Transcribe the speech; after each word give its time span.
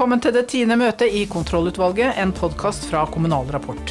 Velkommen 0.00 0.22
til 0.24 0.32
det 0.32 0.46
tiende 0.48 0.78
møtet 0.80 1.12
i 1.12 1.26
Kontrollutvalget, 1.28 2.14
en 2.16 2.30
podkast 2.32 2.86
fra 2.88 3.02
Kommunal 3.12 3.50
Rapport. 3.52 3.90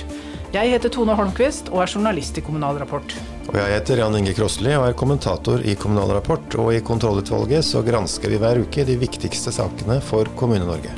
Jeg 0.49 0.71
heter 0.71 0.89
Tone 0.89 1.13
Holmquist 1.13 1.67
og 1.69 1.83
er 1.83 1.91
journalist 1.93 2.39
i 2.39 2.41
Kommunal 2.41 2.79
Rapport. 2.81 3.13
Og 3.43 3.53
jeg 3.59 3.75
heter 3.75 4.01
Jan 4.01 4.17
Inge 4.17 4.33
Krossli 4.33 4.73
og 4.73 4.87
er 4.87 4.95
kommentator 4.97 5.61
i 5.61 5.75
Kommunal 5.77 6.15
Rapport. 6.17 6.57
Og 6.57 6.71
i 6.73 6.79
Kontrollutvalget 6.81 7.61
så 7.67 7.83
gransker 7.85 8.33
vi 8.33 8.41
hver 8.41 8.63
uke 8.63 8.87
de 8.89 8.97
viktigste 8.97 9.53
sakene 9.53 9.99
for 10.01 10.33
Kommune-Norge. 10.41 10.95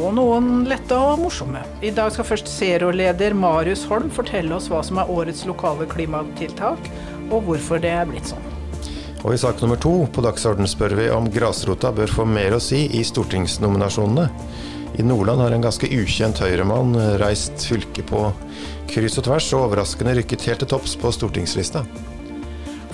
Og 0.00 0.16
noen 0.16 0.64
lette 0.72 0.96
og 0.96 1.20
morsomme. 1.26 1.60
I 1.84 1.92
dag 1.92 2.16
skal 2.16 2.30
først 2.30 2.48
Zero-leder 2.48 3.36
Marius 3.36 3.84
Holm 3.92 4.08
fortelle 4.16 4.56
oss 4.56 4.72
hva 4.72 4.80
som 4.80 5.04
er 5.04 5.12
årets 5.12 5.44
lokale 5.44 5.84
klimatiltak, 5.92 6.88
og 7.28 7.44
hvorfor 7.50 7.84
det 7.84 7.92
er 8.00 8.08
blitt 8.08 8.32
sånn. 8.32 8.53
Og 9.24 9.32
i 9.32 9.40
sak 9.40 9.62
nummer 9.64 9.80
to 9.80 9.92
på 10.12 10.22
dagsorden 10.24 10.68
spør 10.68 10.94
vi 10.98 11.08
om 11.12 11.30
grasrota 11.32 11.90
bør 11.96 12.12
få 12.12 12.26
mer 12.28 12.56
å 12.56 12.62
si 12.62 12.84
i 12.92 13.00
stortingsnominasjonene. 13.08 14.26
I 15.00 15.02
Nordland 15.02 15.40
har 15.40 15.54
en 15.56 15.64
ganske 15.64 15.88
ukjent 15.88 16.38
høyremann 16.44 16.92
reist 17.18 17.64
fylket 17.66 18.06
på 18.12 18.28
kryss 18.92 19.16
og 19.18 19.26
tvers, 19.26 19.48
og 19.56 19.70
overraskende 19.70 20.12
rykket 20.20 20.44
helt 20.46 20.62
til 20.62 20.70
topps 20.70 20.94
på 21.00 21.12
stortingslista. 21.16 21.82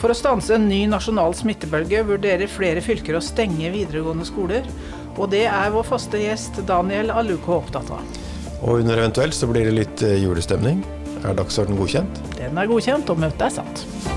For 0.00 0.14
å 0.14 0.16
stanse 0.16 0.54
en 0.56 0.68
ny 0.70 0.84
nasjonal 0.88 1.34
smittebølge 1.36 2.06
vurderer 2.08 2.48
flere 2.48 2.80
fylker 2.80 3.18
å 3.18 3.24
stenge 3.24 3.72
videregående 3.74 4.24
skoler. 4.24 4.70
Og 5.18 5.28
det 5.34 5.44
er 5.50 5.74
vår 5.74 5.84
faste 5.90 6.22
gjest 6.22 6.62
Daniel 6.68 7.12
Aluko 7.12 7.58
opptatt 7.58 7.90
av. 7.92 8.22
Og 8.62 8.80
under 8.80 9.02
eventuelt 9.02 9.36
så 9.36 9.50
blir 9.50 9.68
det 9.68 9.76
litt 9.76 10.06
eh, 10.06 10.16
julestemning. 10.22 10.80
Er 11.20 11.36
dagsorden 11.36 11.76
godkjent? 11.76 12.22
Den 12.38 12.56
er 12.56 12.70
godkjent, 12.70 13.12
og 13.12 13.20
møtet 13.20 13.50
er 13.50 13.58
satt. 13.60 14.09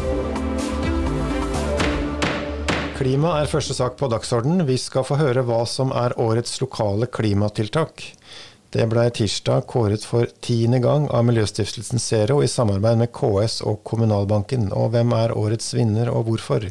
Klima 3.04 3.34
er 3.42 3.50
første 3.52 3.76
sak 3.76 3.98
på 4.00 4.08
dagsorden. 4.08 4.62
Vi 4.64 4.78
skal 4.80 5.04
få 5.04 5.18
høre 5.20 5.42
hva 5.44 5.58
som 5.68 5.90
er 5.92 6.14
årets 6.24 6.54
lokale 6.62 7.10
klimatiltak. 7.12 8.00
Det 8.72 8.86
ble 8.88 9.04
tirsdag 9.18 9.66
kåret 9.68 10.06
for 10.08 10.32
tiende 10.46 10.80
gang 10.86 11.10
av 11.12 11.26
Miljøstiftelsen 11.28 12.00
Zero 12.00 12.38
i 12.46 12.48
samarbeid 12.48 13.02
med 13.02 13.12
KS 13.12 13.58
og 13.68 13.82
Kommunalbanken. 13.92 14.70
Og 14.72 14.94
hvem 14.96 15.12
er 15.20 15.36
årets 15.36 15.74
vinner, 15.76 16.14
og 16.16 16.30
hvorfor? 16.30 16.70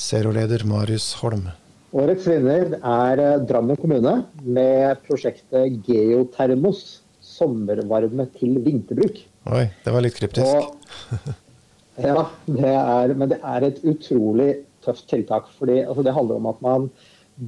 Zero-leder 0.00 0.64
Marius 0.72 1.12
Holm. 1.20 1.50
Årets 1.92 2.32
vinner 2.32 2.78
er 2.80 3.26
eh, 3.28 3.38
Drammen 3.44 3.76
kommune 3.76 4.22
med 4.40 5.04
prosjektet 5.04 5.84
Geotermos. 5.84 7.02
Sommervarme 7.20 8.30
til 8.40 8.56
vinterbruk. 8.64 9.26
Oi, 9.52 9.66
det 9.84 9.92
var 9.92 10.08
litt 10.08 10.16
kryptisk. 10.16 10.48
Og, 10.48 11.34
ja, 12.08 12.30
det 12.48 12.72
er, 12.72 13.18
men 13.20 13.36
det 13.36 13.44
er 13.44 13.74
et 13.74 13.84
utrolig 13.84 14.54
tøft 14.84 15.08
tiltak. 15.10 15.50
fordi 15.58 15.82
altså, 15.82 16.02
Det 16.02 16.14
handler 16.14 16.40
om 16.40 16.46
at 16.52 16.62
man 16.62 16.88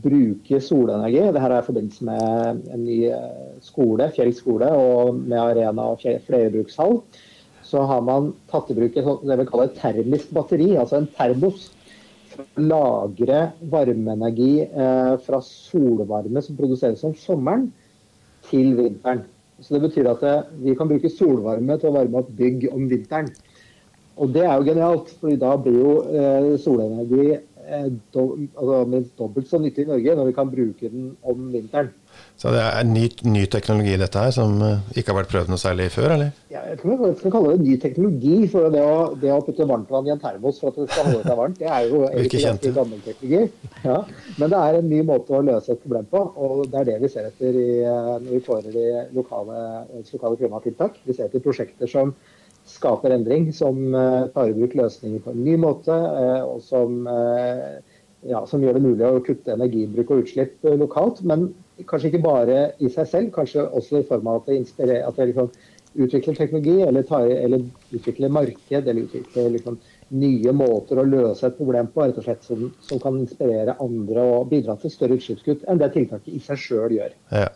bruker 0.02 0.60
solenergi. 0.60 1.22
Dette 1.22 1.46
er 1.46 1.60
i 1.60 1.66
forbindelse 1.68 2.04
med 2.08 2.66
en 2.74 2.84
ny 2.84 2.98
eh, 3.14 3.54
skole, 3.62 4.10
Fjell 4.16 4.34
skole, 4.34 4.70
og 4.72 5.14
med 5.14 5.38
arena 5.38 5.92
og 5.92 6.02
flerbrukshall. 6.26 7.00
Så 7.66 7.82
har 7.86 8.02
man 8.06 8.32
tatt 8.50 8.70
i 8.70 8.76
bruk 8.78 8.94
det 8.94 9.38
vi 9.40 9.48
kaller 9.48 9.70
et 9.70 9.78
termisk 9.78 10.30
batteri, 10.34 10.74
altså 10.78 11.00
en 11.00 11.10
termos. 11.16 11.70
For 12.32 12.44
å 12.44 12.66
lagre 12.68 13.40
varmeenergi 13.72 14.66
eh, 14.66 15.14
fra 15.24 15.40
solvarme 15.42 16.42
som 16.42 16.58
produseres 16.58 17.04
om 17.06 17.14
sommeren, 17.18 17.70
til 18.46 18.76
vinteren. 18.78 19.24
Så 19.60 19.74
Det 19.74 19.86
betyr 19.86 20.10
at 20.10 20.22
eh, 20.22 20.48
vi 20.62 20.74
kan 20.78 20.90
bruke 20.90 21.10
solvarme 21.10 21.78
til 21.80 21.90
å 21.90 21.96
varme 21.96 22.20
opp 22.20 22.30
bygg 22.38 22.68
om 22.72 22.90
vinteren. 22.90 23.30
Og 24.16 24.32
det 24.32 24.46
er 24.46 24.54
jo 24.54 24.64
genialt, 24.70 25.12
for 25.20 25.36
da 25.40 25.52
blir 25.60 25.76
jo 25.76 25.92
eh, 26.08 26.54
solenergi 26.62 27.34
eh, 27.36 27.88
do, 28.14 28.24
altså, 28.56 28.80
minst 28.88 29.18
dobbelt 29.18 29.50
så 29.50 29.60
nyttig 29.60 29.84
i 29.84 29.90
Norge 29.90 30.14
når 30.16 30.30
vi 30.30 30.36
kan 30.38 30.52
bruke 30.52 30.90
den 30.92 31.10
om 31.26 31.50
vinteren. 31.52 31.92
Så 32.36 32.52
det 32.52 32.60
er 32.60 32.84
ny, 32.88 33.06
ny 33.28 33.42
teknologi 33.52 33.96
dette 34.00 34.20
her, 34.20 34.32
som 34.32 34.54
uh, 34.60 34.78
ikke 34.96 35.12
har 35.12 35.18
vært 35.18 35.32
prøvd 35.32 35.50
noe 35.52 35.60
særlig 35.60 35.88
før, 35.92 36.14
eller? 36.14 36.30
Ja, 36.52 36.62
jeg 36.68 36.78
tror 36.80 37.02
jeg 37.04 37.16
skal 37.20 37.34
kalle 37.34 37.54
det 37.54 37.66
ny 37.66 37.76
teknologi. 37.82 38.36
For 38.52 38.72
det 38.72 38.84
å, 38.84 38.94
det 39.20 39.32
å 39.32 39.42
putte 39.44 39.66
varmtvann 39.68 40.08
i 40.08 40.14
en 40.14 40.22
termos 40.22 40.60
for 40.60 40.72
at 40.72 40.80
det 40.80 40.86
skal 40.94 41.10
holde 41.10 41.24
seg 41.26 41.40
varmt, 41.40 41.60
det 41.60 41.68
er 41.68 41.90
jo 41.90 42.02
egentlig 42.08 42.42
ganske 42.46 42.72
gammel 42.76 43.02
teknologi. 43.04 43.68
Ja. 43.84 43.98
Men 44.40 44.52
det 44.52 44.62
er 44.62 44.78
en 44.80 44.90
ny 44.92 45.02
måte 45.08 45.36
å 45.36 45.44
løse 45.44 45.76
et 45.76 45.84
problem 45.84 46.08
på, 46.12 46.24
og 46.36 46.64
det 46.72 46.80
er 46.82 46.90
det 46.92 46.96
vi 47.04 47.12
ser 47.12 47.28
etter 47.28 47.60
i, 47.60 47.68
eh, 47.84 48.10
når 48.16 48.32
vi 48.32 48.42
får 48.48 48.72
de 48.72 48.86
lokale, 49.16 49.60
lokale 50.12 50.40
klimatiltak. 50.40 51.00
Vi 51.04 51.16
ser 51.16 51.28
etter 51.28 51.44
prosjekter 51.44 51.90
som 51.90 52.16
skaper 52.66 53.14
endring, 53.14 53.50
som 53.54 53.78
uh, 53.94 54.26
tar 54.34 54.50
i 54.50 54.56
bruk 54.56 54.74
løsninger 54.78 55.22
på 55.24 55.34
en 55.34 55.44
ny 55.44 55.56
måte, 55.60 55.94
uh, 55.94 56.42
og 56.46 56.60
som, 56.64 57.06
uh, 57.06 57.78
ja, 58.26 58.42
som, 58.50 58.64
gjør 58.64 58.78
det 58.78 58.84
mulig 58.84 59.06
å 59.06 59.22
kutte 59.26 59.54
energibruk 59.54 60.10
og 60.10 60.24
utslipp 60.24 60.66
lokalt. 60.80 61.22
Men 61.26 61.48
kanskje 61.86 62.12
ikke 62.12 62.24
bare 62.26 62.60
i 62.82 62.90
seg 62.92 63.10
selv, 63.12 63.32
kanskje 63.36 63.68
også 63.68 64.02
i 64.02 64.08
form 64.08 64.30
av 64.32 64.42
at 64.42 64.52
det, 64.80 65.00
at 65.02 65.18
det 65.18 65.30
liksom 65.30 65.52
utvikler 65.96 66.36
teknologi, 66.36 66.80
eller, 66.82 67.02
tar, 67.08 67.26
eller, 67.30 67.62
utvikler 67.94 68.32
marked, 68.32 68.88
eller 68.88 69.02
utvikler 69.06 69.52
liksom 69.54 69.78
nye 70.16 70.52
måter 70.54 71.00
å 71.00 71.06
løse 71.06 71.48
et 71.48 71.56
problem 71.58 71.88
på, 71.94 72.04
rett 72.04 72.18
og 72.20 72.26
slett 72.26 72.44
som, 72.46 72.66
som 72.84 73.00
kan 73.02 73.16
inspirere 73.18 73.78
andre 73.82 74.26
og 74.36 74.50
bidra 74.52 74.76
til 74.80 74.92
større 74.92 75.18
utslippskutt 75.18 75.64
enn 75.66 75.80
det 75.82 75.92
tiltaket 75.96 76.34
i 76.34 76.42
seg 76.42 76.60
sjøl 76.62 76.98
gjør. 76.98 77.16
Ja. 77.32 77.48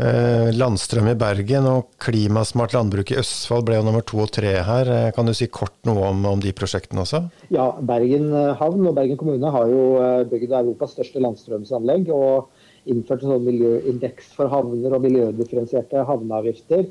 Eh, 0.00 0.48
landstrøm 0.56 1.10
i 1.10 1.18
Bergen 1.20 1.66
og 1.68 1.90
klimasmart 2.00 2.72
landbruk 2.72 3.10
i 3.12 3.18
Østfold 3.20 3.66
ble 3.68 3.76
jo 3.76 3.84
nummer 3.84 4.04
to 4.08 4.22
og 4.24 4.30
tre 4.32 4.54
her. 4.64 4.88
Eh, 4.88 5.10
kan 5.12 5.28
du 5.28 5.34
si 5.36 5.50
kort 5.52 5.74
noe 5.84 6.06
om, 6.08 6.24
om, 6.30 6.40
de 6.40 6.54
prosjektene 6.56 7.04
også? 7.04 7.20
Ja, 7.52 7.68
Bergen 7.76 8.30
eh, 8.32 8.54
havn 8.56 8.88
og 8.88 8.96
Bergen 8.96 9.20
kommune 9.20 9.52
har 9.52 9.68
jo 9.68 9.84
bygd 10.32 10.56
Europas 10.62 10.96
største 10.96 11.20
landstrømsanlegg. 11.20 12.08
og 12.08 12.48
innført 12.82 13.20
en 13.22 13.30
sånn 13.30 13.44
miljøindeks 13.46 14.32
for 14.34 14.50
havner 14.50 14.96
og 14.96 15.04
miljødifferensierte 15.04 16.02
havneavgifter. 16.08 16.88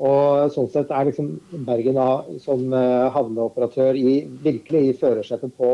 Og 0.00 0.54
sånn 0.54 0.70
sett 0.72 0.88
er 0.88 1.10
liksom 1.10 1.34
Bergen 1.66 1.98
som 2.40 2.72
havneoperatør 2.72 3.98
i, 3.98 4.22
virkelig 4.46 4.80
i 4.86 4.94
førersetet 5.02 5.52
på 5.58 5.68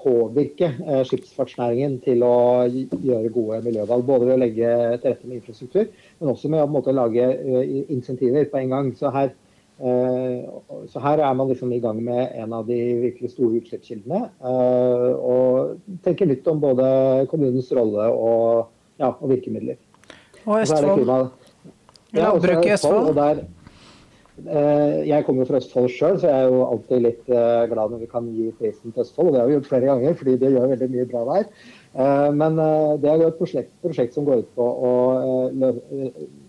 påvirke 0.00 0.68
eh, 0.70 1.00
skipsfartsnæringen 1.08 1.98
til 2.04 2.22
å 2.26 2.66
gjøre 2.66 3.32
gode 3.34 3.62
miljøvalg. 3.64 4.04
Både 4.06 4.28
ved 4.28 4.36
å 4.36 4.42
legge 4.42 4.70
til 5.02 5.10
rette 5.10 5.26
med 5.26 5.40
infrastruktur, 5.40 5.88
men 6.20 6.30
også 6.32 6.50
med 6.52 6.62
å 6.62 6.68
måte, 6.70 6.94
lage 6.94 7.26
eh, 7.34 7.74
insentiver 7.92 8.46
på 8.52 8.60
en 8.62 8.74
gang. 8.74 8.92
Så 8.98 9.10
her, 9.14 9.34
så 9.76 11.00
her, 11.04 11.20
er 11.20 11.34
man 11.36 11.50
liksom 11.50 11.72
i 11.76 11.82
gang 11.84 11.98
med 12.00 12.30
en 12.40 12.54
av 12.56 12.64
de 12.64 12.78
virkelig 13.02 13.34
store 13.34 13.58
utslippskildene. 13.58 14.22
Og 15.20 15.98
tenker 16.06 16.30
nytt 16.30 16.48
om 16.48 16.62
både 16.62 16.86
kommunens 17.28 17.68
rolle 17.76 18.06
og, 18.08 18.70
ja, 18.96 19.10
og 19.10 19.34
virkemidler. 19.34 19.76
Og 20.46 20.62
Østfold. 20.62 21.12
Ja, 22.16 22.32
i 22.32 22.72
Østfold. 22.72 23.10
Og 23.10 23.20
der, 23.20 23.44
Eh, 23.44 23.55
jeg 24.44 25.24
kommer 25.24 25.42
jo 25.42 25.48
fra 25.48 25.60
Østfold 25.62 25.88
sjøl, 25.88 26.18
så 26.20 26.28
jeg 26.28 26.44
er 26.44 26.50
jo 26.52 26.66
alltid 26.66 27.00
litt 27.00 27.30
eh, 27.32 27.62
glad 27.70 27.92
når 27.92 28.02
vi 28.02 28.08
kan 28.10 28.26
gi 28.28 28.50
prisen 28.58 28.92
til 28.92 29.00
Østfold. 29.06 29.30
og 29.30 29.32
Det 29.32 29.40
har 29.40 29.48
vi 29.48 29.56
gjort 29.56 29.70
flere 29.70 29.88
ganger, 29.88 30.18
fordi 30.18 30.36
det 30.42 30.50
gjør 30.52 30.68
veldig 30.74 30.88
mye 30.92 31.06
bra 31.08 31.22
der. 31.30 31.48
Eh, 31.96 32.28
men 32.36 32.60
det 33.00 33.10
er 33.10 33.22
jo 33.22 33.30
et 33.30 33.40
prosjekt, 33.40 33.72
prosjekt 33.80 34.12
som 34.16 34.28
går 34.28 34.44
ut 34.44 34.52
på 34.58 34.68
å 34.90 34.92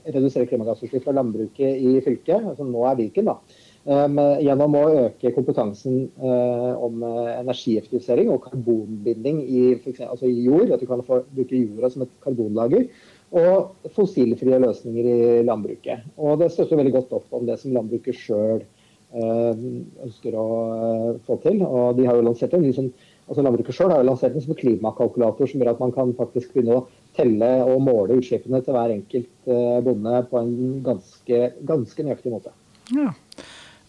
redusere 0.04 0.50
klimagassutslipp 0.52 1.08
fra 1.08 1.16
landbruket 1.16 1.80
i 1.80 1.98
fylket, 2.04 2.44
som 2.44 2.52
altså 2.52 2.68
nå 2.68 2.86
er 2.92 3.00
Viken. 3.00 3.32
da. 3.32 3.40
Gjennom 3.88 4.74
å 4.76 4.88
øke 5.06 5.32
kompetansen 5.32 6.10
om 6.20 7.06
energieffektivisering 7.08 8.34
og 8.34 8.42
karbonbinding 8.50 9.38
i, 9.48 9.62
altså 10.04 10.28
i 10.28 10.42
jord. 10.44 10.74
At 10.76 10.84
du 10.84 10.90
kan 10.90 11.06
bruke 11.08 11.56
jorda 11.56 11.94
som 11.94 12.04
et 12.04 12.12
karbonlager 12.26 12.90
og 13.36 13.92
fossilfrie 13.96 14.60
løsninger 14.64 15.08
i 15.12 15.44
landbruket. 15.48 16.06
Og 16.18 16.40
Det 16.40 16.52
støtter 16.52 16.80
veldig 16.80 16.96
godt 16.96 17.14
opp 17.20 17.34
om 17.36 17.46
det 17.48 17.60
som 17.60 17.74
landbruket 17.76 18.16
sjøl 18.16 18.62
eh, 18.62 19.66
ønsker 20.06 20.38
å 20.38 20.48
eh, 20.78 21.12
få 21.28 21.40
til. 21.44 21.62
Og 21.66 21.98
de 21.98 22.08
har 22.08 22.16
jo 22.16 22.28
lansert 22.30 22.56
en 22.56 22.64
liksom, 22.64 22.90
altså 23.28 23.44
Landbruket 23.44 23.76
sjøl 23.76 23.92
har 23.92 24.04
jo 24.04 24.10
lansert 24.12 24.38
en 24.38 24.46
som 24.46 24.56
klimakalkulator 24.56 25.52
som 25.52 25.60
gjør 25.60 25.74
at 25.74 25.84
man 25.84 25.94
kan 25.96 26.16
faktisk 26.16 26.56
begynne 26.56 26.80
å 26.80 26.88
telle 27.18 27.52
og 27.66 27.84
måle 27.84 28.20
utslippene 28.22 28.64
til 28.64 28.78
hver 28.78 28.96
enkelt 28.96 29.52
eh, 29.52 29.78
bonde 29.84 30.24
på 30.32 30.42
en 30.42 30.58
ganske, 30.88 31.44
ganske 31.68 32.08
nøyaktig 32.08 32.36
måte. 32.38 32.56
Ja. 32.96 33.12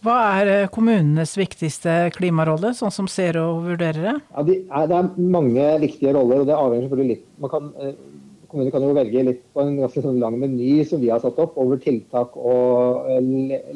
Hva 0.02 0.14
er 0.38 0.68
kommunenes 0.70 1.32
viktigste 1.34 2.12
klimarolle, 2.14 2.70
sånn 2.78 2.92
som 2.94 3.08
Zero 3.10 3.56
vurderer 3.64 3.98
det? 3.98 4.12
Ja, 4.30 4.44
de 4.46 4.54
er, 4.62 4.84
det 4.90 4.98
er 4.98 5.08
mange 5.18 5.64
viktige 5.82 6.12
roller, 6.14 6.44
og 6.44 6.46
det 6.46 6.54
avhenger 6.54 6.86
selvfølgelig 6.86 7.14
litt 7.16 7.24
Man 7.42 7.50
kan 7.50 7.72
kommunen 8.48 8.72
kan 8.72 8.84
jo 8.84 8.94
velge 8.96 9.22
litt 9.26 9.42
på 9.52 9.62
en 9.62 9.76
ganske 9.82 10.02
sånn 10.04 10.20
lang 10.22 10.38
meny 10.40 10.80
som 10.88 11.02
vi 11.02 11.10
har 11.12 11.20
satt 11.20 11.38
opp 11.42 11.58
over 11.60 11.80
tiltak 11.82 12.36
og 12.40 13.08
eh, 13.12 13.20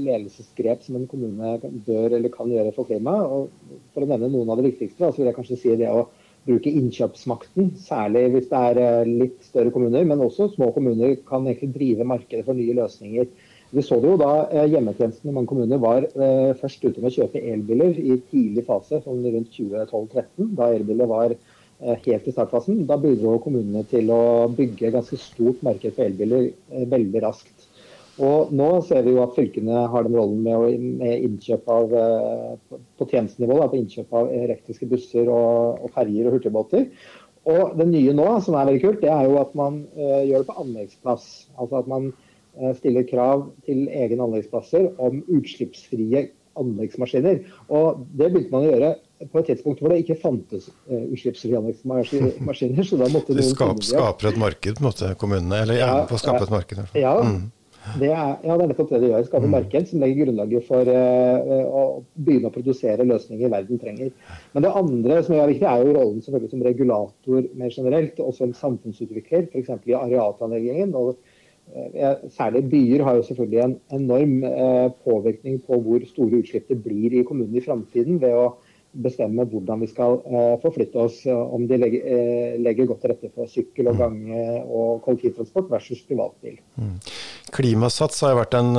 ledelsesgrep 0.01 0.85
som 0.87 0.97
en 0.99 1.09
kommune 1.11 1.59
bør 1.87 2.17
eller 2.17 2.33
kan 2.33 2.51
gjøre 2.53 2.73
for 2.77 2.89
klimaet. 2.89 3.53
For 3.93 4.05
å 4.05 4.09
nevne 4.09 4.33
noen 4.33 4.53
av 4.53 4.61
det 4.61 4.71
viktigste, 4.71 5.11
så 5.11 5.21
vil 5.21 5.29
jeg 5.29 5.39
kanskje 5.39 5.61
si 5.61 5.77
det 5.81 5.93
å 5.93 6.07
bruke 6.49 6.73
innkjøpsmakten. 6.73 7.75
Særlig 7.85 8.27
hvis 8.33 8.51
det 8.51 8.65
er 8.73 8.83
eh, 8.83 9.15
litt 9.23 9.41
større 9.45 9.75
kommuner, 9.75 10.09
men 10.09 10.25
også 10.25 10.51
små 10.57 10.73
kommuner 10.75 11.19
kan 11.29 11.45
egentlig 11.47 11.75
drive 11.77 12.09
markedet 12.09 12.49
for 12.49 12.57
nye 12.57 12.77
løsninger. 12.81 13.29
Vi 13.73 13.85
så 13.85 14.01
det 14.01 14.09
jo 14.09 14.19
da 14.21 14.35
eh, 14.49 14.71
hjemmetjenesten 14.73 15.29
i 15.29 15.37
mange 15.37 15.53
kommuner 15.53 15.81
var 15.85 16.09
først 16.61 16.85
ute 16.85 17.01
med 17.01 17.13
å 17.13 17.17
kjøpe 17.21 17.45
elbiler 17.45 18.01
i 18.01 18.23
tidlig 18.33 18.65
fase, 18.69 19.05
sånn 19.05 19.21
rundt 19.21 19.53
2012-2013, 19.53 20.55
da 20.57 20.73
elbiler 20.73 21.13
var 21.13 21.37
helt 21.83 22.29
i 22.29 22.35
startfasen. 22.35 22.85
Da 22.89 22.99
bidro 23.01 23.39
kommunene 23.43 23.85
til 23.91 24.11
å 24.15 24.23
bygge 24.55 24.93
ganske 24.95 25.19
stort 25.21 25.63
marked 25.67 25.97
for 25.97 26.07
elbiler 26.07 26.51
veldig 26.93 27.23
raskt. 27.25 27.69
Og 28.23 28.53
nå 28.53 28.69
ser 28.85 29.07
vi 29.07 29.15
jo 29.15 29.23
at 29.23 29.33
fylkene 29.35 29.87
har 29.89 30.05
den 30.05 30.15
rollen 30.19 30.43
med, 30.45 30.55
å, 30.55 30.69
med 31.01 31.25
innkjøp 31.27 31.71
av 31.73 31.95
på 33.01 33.09
tjenestenivå 33.09 33.57
da, 33.57 33.71
på 33.73 33.81
innkjøp 33.81 34.13
av 34.21 34.29
elektriske 34.37 34.89
busser 34.91 35.31
og, 35.33 35.81
og 35.81 35.95
ferjer 35.97 36.29
og 36.29 36.37
hurtigbåter. 36.37 36.91
Og 37.51 37.73
det 37.79 37.89
nye 37.91 38.13
nå, 38.15 38.27
som 38.45 38.55
er 38.55 38.69
veldig 38.69 38.83
kult, 38.85 39.01
det 39.03 39.11
er 39.11 39.27
jo 39.27 39.41
at 39.41 39.55
man 39.59 39.83
uh, 39.97 40.21
gjør 40.23 40.45
det 40.45 40.49
på 40.51 40.61
anleggsplass. 40.63 41.27
Altså 41.59 41.81
at 41.81 41.89
man 41.91 42.13
uh, 42.13 42.71
stiller 42.79 43.09
krav 43.09 43.49
til 43.67 43.89
egne 43.91 44.23
anleggsplasser 44.29 44.93
om 45.03 45.25
utslippsfrie 45.27 46.29
anleggsmaskiner. 46.61 47.43
Og 47.75 48.05
det 48.15 48.31
begynte 48.31 48.55
man 48.55 48.67
å 48.67 48.71
gjøre 48.71 48.93
på 49.31 49.41
et 49.41 49.51
tidspunkt 49.53 49.83
hvor 49.83 49.93
det 49.93 50.03
ikke 50.03 50.19
fantes 50.23 50.69
uh, 50.91 51.03
utslippsfrie 51.13 51.59
anleggsmaskiner. 51.59 52.85
så 52.87 53.01
da 53.01 53.09
måtte 53.13 53.37
De 53.37 53.45
skap, 53.47 53.83
skaper 53.87 54.33
et 54.33 54.39
marked, 54.41 54.79
på 54.79 54.83
en 54.83 54.89
måte, 54.89 55.11
kommunene? 55.21 55.65
Eller 55.65 55.81
gjerne 55.81 55.99
ja, 56.05 56.07
på 56.09 56.19
å 56.19 56.23
skape 56.23 56.47
et 56.47 56.55
marked? 56.55 56.87
Ja, 56.99 57.17
mm. 57.23 57.43
Det 57.99 58.13
er, 58.15 58.37
ja, 58.47 58.55
det 58.55 58.63
er 58.63 58.69
nettopp 58.71 58.93
det 58.93 59.01
de 59.03 59.09
gjør. 59.11 59.25
Skape 59.27 59.49
mm. 59.49 59.55
marked 59.57 59.89
som 59.91 60.03
legger 60.03 60.27
grunnlaget 60.29 60.67
for 60.69 60.87
uh, 60.87 61.67
å 61.67 61.83
begynne 62.15 62.51
å 62.51 62.55
produsere 62.55 63.07
løsninger 63.09 63.53
verden 63.53 63.83
trenger. 63.83 64.13
Men 64.55 64.67
det 64.67 64.75
andre 64.83 65.19
som 65.27 65.37
er 65.37 65.51
viktig, 65.51 65.67
er 65.69 65.83
jo 65.83 65.97
rollen 65.99 66.23
selvfølgelig 66.23 66.55
som 66.55 66.67
regulator 66.69 67.53
mer 67.59 67.75
generelt, 67.75 68.23
og 68.23 68.35
som 68.39 68.57
samfunnsutvikler, 68.57 69.49
f.eks. 69.51 69.73
i 69.91 69.99
arealplanleggingen. 69.99 70.95
og 70.99 71.17
Særlig 72.35 72.65
byer 72.69 73.05
har 73.07 73.17
jo 73.17 73.23
selvfølgelig 73.25 73.61
en 73.63 73.75
enorm 73.97 74.33
påvirkning 75.07 75.61
på 75.65 75.79
hvor 75.81 76.03
store 76.11 76.41
utslipp 76.43 76.67
det 76.69 76.77
blir 76.85 77.15
i 77.15 77.23
kommunene 77.25 77.61
i 77.61 77.65
framtiden 77.65 78.19
ved 78.21 78.35
å 78.37 78.49
bestemme 78.93 79.47
hvordan 79.49 79.81
vi 79.83 79.89
skal 79.91 80.19
uh, 80.27 80.57
forflytte 80.63 81.01
oss, 81.01 81.23
om 81.27 81.65
de 81.69 81.79
legger, 81.81 82.05
uh, 82.05 82.59
legger, 82.63 82.89
godt 82.91 83.03
til 83.05 83.13
rette 83.15 83.31
for 83.33 83.51
sykkel 83.51 83.89
og 83.91 83.97
mm. 83.97 84.03
gange 84.03 84.43
og 84.67 85.01
kollektivtransport 85.07 85.71
versus 85.73 86.03
privatbil. 86.09 86.59
Mm. 86.77 86.99
Klimasats 87.53 88.21
har 88.25 88.37
vært 88.39 88.57
en 88.57 88.73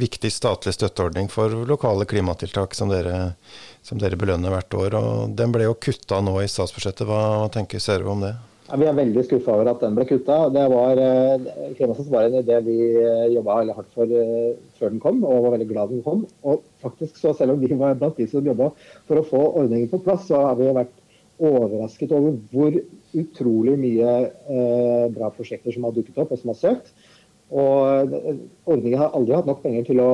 viktig 0.00 0.32
statlig 0.32 0.74
støtteordning 0.76 1.30
for 1.32 1.52
lokale 1.68 2.08
klimatiltak 2.08 2.76
som 2.76 2.90
dere, 2.92 3.34
som 3.84 4.00
dere 4.00 4.18
belønner 4.20 4.52
hvert 4.52 4.80
år. 4.80 4.98
og 4.98 5.36
Den 5.38 5.54
ble 5.54 5.68
jo 5.68 5.78
kutta 5.78 6.20
nå 6.24 6.36
i 6.42 6.50
statsbudsjettet. 6.50 7.06
Hva, 7.08 7.22
hva 7.44 7.52
tenker 7.54 7.82
Serve 7.82 8.12
om 8.12 8.26
det? 8.26 8.34
Ja, 8.64 8.78
vi 8.80 8.86
er 8.88 8.94
veldig 8.96 9.22
skuffa 9.26 9.52
over 9.58 9.68
at 9.74 9.82
den 9.84 9.96
ble 9.96 10.06
kutta. 10.08 10.38
Eh, 10.48 11.48
Klimasats 11.76 12.08
var 12.08 12.24
en 12.24 12.38
idé 12.38 12.56
vi 12.64 12.76
eh, 12.96 13.26
jobba 13.34 13.58
hardt 13.60 13.90
for 13.92 14.08
eh, 14.08 14.54
før 14.78 14.94
den 14.94 15.02
kom, 15.02 15.20
og 15.28 15.44
var 15.44 15.52
veldig 15.58 15.68
glad 15.68 15.92
den 15.92 16.00
kom. 16.06 16.22
Og 16.48 16.62
faktisk 16.80 17.20
så 17.20 17.34
Selv 17.36 17.52
om 17.52 17.60
vi 17.60 17.68
var 17.76 17.98
blant 18.00 18.16
de 18.16 18.26
som 18.30 18.46
jobba 18.46 18.70
for 19.04 19.20
å 19.20 19.26
få 19.28 19.42
ordningen 19.60 19.90
på 19.92 20.00
plass, 20.06 20.24
så 20.30 20.40
har 20.46 20.56
vi 20.56 20.72
vært 20.72 20.96
overrasket 21.44 22.14
over 22.16 22.38
hvor 22.54 22.78
utrolig 23.14 23.76
mye 23.84 24.14
eh, 24.32 25.06
bra 25.12 25.28
prosjekter 25.36 25.74
som 25.74 25.84
har 25.84 25.92
dukket 25.98 26.24
opp, 26.24 26.32
og 26.32 26.40
som 26.40 26.54
har 26.54 26.60
søkt. 26.62 26.94
Og 27.54 28.14
Ordningen 28.64 28.98
har 28.98 29.12
aldri 29.14 29.34
hatt 29.36 29.46
nok 29.46 29.60
penger 29.62 29.84
til 29.86 30.00
å 30.02 30.12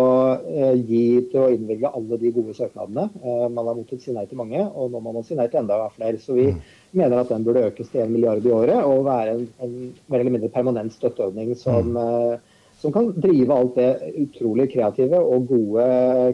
eh, 0.50 0.74
gi 0.76 1.04
til 1.30 1.40
å 1.40 1.48
innvilge 1.54 1.92
alle 1.94 2.18
de 2.20 2.32
gode 2.34 2.54
søknadene. 2.56 3.06
Eh, 3.22 3.46
man 3.46 3.68
har 3.70 3.78
måttet 3.78 4.02
si 4.02 4.12
nei 4.12 4.26
til 4.28 4.40
mange, 4.40 4.60
og 4.60 4.90
nå 4.92 5.00
må 5.00 5.14
man 5.14 5.26
si 5.26 5.38
nei 5.38 5.46
til 5.48 5.62
enda 5.62 5.78
flere. 5.94 6.18
Så 6.20 6.34
vi 6.36 6.48
mm. 6.50 6.58
mener 6.98 7.22
at 7.22 7.30
den 7.30 7.46
burde 7.46 7.62
økes 7.70 7.92
til 7.92 8.02
1 8.04 8.12
milliard 8.12 8.44
i 8.44 8.52
året 8.54 8.82
og 8.84 9.06
være 9.06 9.36
en, 9.38 9.44
en 9.62 9.76
mer 10.10 10.20
eller 10.20 10.34
mindre 10.36 10.52
permanent 10.52 10.96
støtteordning 10.96 11.54
som, 11.56 11.94
mm. 11.94 12.00
eh, 12.02 12.66
som 12.82 12.92
kan 12.96 13.12
drive 13.16 13.56
alt 13.56 13.78
det 13.78 13.90
utrolig 14.26 14.66
kreative 14.74 15.22
og 15.22 15.48
gode 15.54 15.88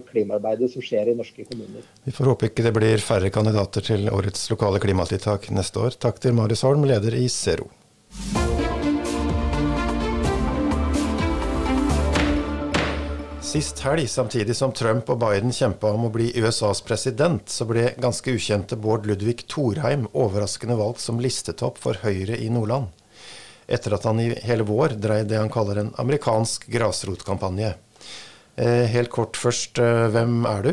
klimaarbeidet 0.09 0.73
som 0.73 0.85
skjer 0.89 1.13
i 1.13 1.19
norske 1.21 1.47
kommuner. 1.47 1.87
Vi 2.09 2.17
får 2.17 2.33
håpe 2.33 2.51
ikke 2.51 2.65
det 2.67 2.75
blir 2.81 3.05
færre 3.05 3.31
kandidater 3.35 3.85
til 3.93 4.09
årets 4.09 4.49
lokale 4.51 4.83
klimatiltak 4.83 5.53
neste 5.55 5.85
år. 5.85 6.01
Takk 6.09 6.25
til 6.25 6.35
Marius 6.41 6.67
Holm, 6.67 6.89
leder 6.89 7.15
i 7.15 7.29
Zero. 7.31 7.69
Sist 13.47 13.79
helg, 13.87 14.09
samtidig 14.11 14.57
som 14.59 14.73
Trump 14.75 15.07
og 15.13 15.21
Biden 15.23 15.53
kjempa 15.55 15.93
om 15.95 16.09
å 16.09 16.11
bli 16.11 16.33
USAs 16.35 16.81
president, 16.83 17.45
så 17.47 17.63
ble 17.69 17.93
ganske 18.03 18.33
ukjente 18.35 18.75
Bård 18.75 19.07
Ludvig 19.07 19.45
Thorheim 19.47 20.09
overraskende 20.19 20.75
valgt 20.75 21.05
som 21.05 21.21
listetopp 21.23 21.79
for 21.79 22.01
Høyre 22.03 22.35
i 22.43 22.49
Nordland. 22.51 22.91
Etter 23.71 23.95
at 23.95 24.09
han 24.11 24.19
i 24.19 24.33
hele 24.49 24.67
vår 24.67 24.97
dreide 24.99 25.31
det 25.31 25.39
han 25.39 25.53
kaller 25.55 25.79
en 25.79 25.93
amerikansk 26.03 26.67
grasrotkampanje. 26.75 27.77
Eh, 28.59 28.83
helt 28.91 29.15
kort 29.15 29.39
først, 29.39 29.79
eh, 29.79 30.09
hvem 30.11 30.43
er 30.51 30.67
du? 30.67 30.73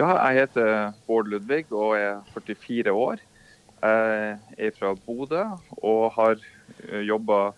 Ja, 0.00 0.16
jeg 0.30 0.46
heter 0.46 0.94
Bård 1.04 1.28
Ludvig 1.28 1.66
og 1.68 1.98
er 2.00 2.24
44 2.32 2.96
år. 2.96 3.20
Jeg 3.84 4.38
er 4.56 4.72
fra 4.72 4.96
Bodø 5.04 5.44
og 5.82 6.12
har 6.16 6.40
eh, 6.40 7.04
jobba 7.04 7.52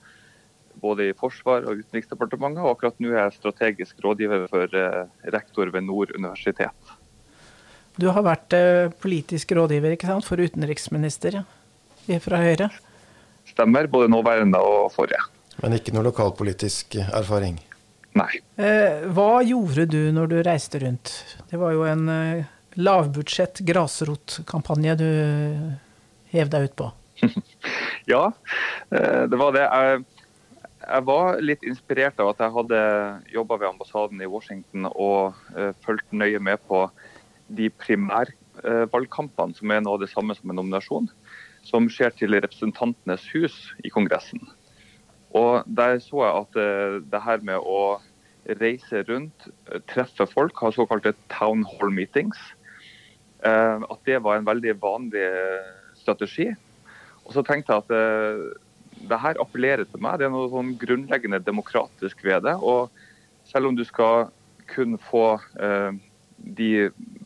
både 0.80 1.08
i 1.10 1.16
Forsvar 1.16 1.66
og 1.68 1.82
Utenriksdepartementet, 1.82 2.62
og 2.62 2.76
akkurat 2.76 2.98
nå 3.02 3.12
er 3.12 3.20
jeg 3.24 3.36
strategisk 3.38 4.02
rådgiver 4.04 4.46
for 4.50 4.74
eh, 4.78 5.04
rektor 5.34 5.70
ved 5.74 5.86
Nord 5.86 6.12
universitet. 6.16 6.92
Du 7.98 8.08
har 8.14 8.22
vært 8.26 8.54
eh, 8.54 8.90
politisk 9.02 9.52
rådgiver 9.58 9.96
ikke 9.96 10.10
sant, 10.10 10.26
for 10.26 10.40
utenriksminister 10.40 11.40
fra 12.24 12.42
Høyre? 12.42 12.68
Stemmer, 13.50 13.88
både 13.90 14.10
nåværende 14.12 14.60
og 14.64 14.92
forrige. 14.94 15.20
Men 15.62 15.74
ikke 15.76 15.92
noe 15.96 16.06
lokalpolitisk 16.06 17.00
erfaring? 17.08 17.58
Nei. 18.18 18.30
Eh, 18.56 19.08
hva 19.14 19.42
gjorde 19.46 19.88
du 19.90 20.00
når 20.14 20.30
du 20.30 20.38
reiste 20.46 20.80
rundt? 20.82 21.12
Det 21.50 21.58
var 21.60 21.74
jo 21.74 21.84
en 21.88 22.06
lavbudsjett 22.78 23.60
grasrotkampanje 23.66 24.94
du 25.00 25.10
hev 26.30 26.52
deg 26.52 26.68
ut 26.68 26.78
på. 26.78 26.92
ja, 28.12 28.28
det 28.90 29.38
var 29.40 29.56
det. 29.56 29.66
Jeg 29.66 30.04
jeg 30.88 31.04
var 31.04 31.40
litt 31.44 31.64
inspirert 31.66 32.18
av 32.22 32.32
at 32.32 32.40
jeg 32.42 32.54
hadde 32.54 32.80
jobba 33.34 33.58
ved 33.60 33.68
ambassaden 33.72 34.22
i 34.24 34.28
Washington 34.30 34.88
og 34.88 35.36
uh, 35.56 35.72
fulgt 35.84 36.12
nøye 36.16 36.40
med 36.40 36.62
på 36.68 36.86
de 37.58 37.68
primærvalgkampene, 37.82 39.52
uh, 39.52 39.58
som 39.58 39.72
er 39.72 39.82
noe 39.84 39.98
av 39.98 40.04
det 40.04 40.10
samme 40.12 40.36
som 40.36 40.52
en 40.52 40.60
nominasjon, 40.60 41.08
som 41.66 41.88
skjer 41.92 42.14
til 42.16 42.36
Representantenes 42.36 43.26
hus 43.34 43.56
i 43.84 43.92
Kongressen. 43.92 44.40
Og 45.36 45.66
Der 45.66 45.98
så 46.00 46.22
jeg 46.24 46.44
at 46.44 46.60
uh, 46.60 47.00
det 47.04 47.24
her 47.24 47.44
med 47.44 47.60
å 47.60 47.98
reise 48.62 49.02
rundt, 49.10 49.50
treffe 49.92 50.24
folk, 50.30 50.56
ha 50.62 50.72
såkalte 50.72 51.12
town 51.28 51.66
hall 51.68 51.92
meetings, 51.92 52.38
at 53.44 54.00
det 54.08 54.22
var 54.24 54.38
en 54.38 54.46
veldig 54.48 54.72
vanlig 54.80 55.26
strategi. 56.00 56.46
Og 57.26 57.36
så 57.36 57.44
tenkte 57.44 57.76
jeg 57.76 57.84
at 57.84 58.64
det 59.08 59.20
her 59.22 59.40
appellerer 59.42 59.86
til 59.88 60.02
meg. 60.02 60.18
Det 60.18 60.28
er 60.28 60.34
noe 60.34 60.50
sånn 60.52 60.74
grunnleggende 60.80 61.40
demokratisk 61.44 62.22
ved 62.26 62.44
det. 62.46 62.56
Og 62.58 62.90
selv 63.48 63.70
om 63.70 63.76
du 63.78 63.84
skal 63.86 64.28
kun 64.68 64.98
få 65.00 65.38
eh, 65.60 65.92
de 66.58 66.70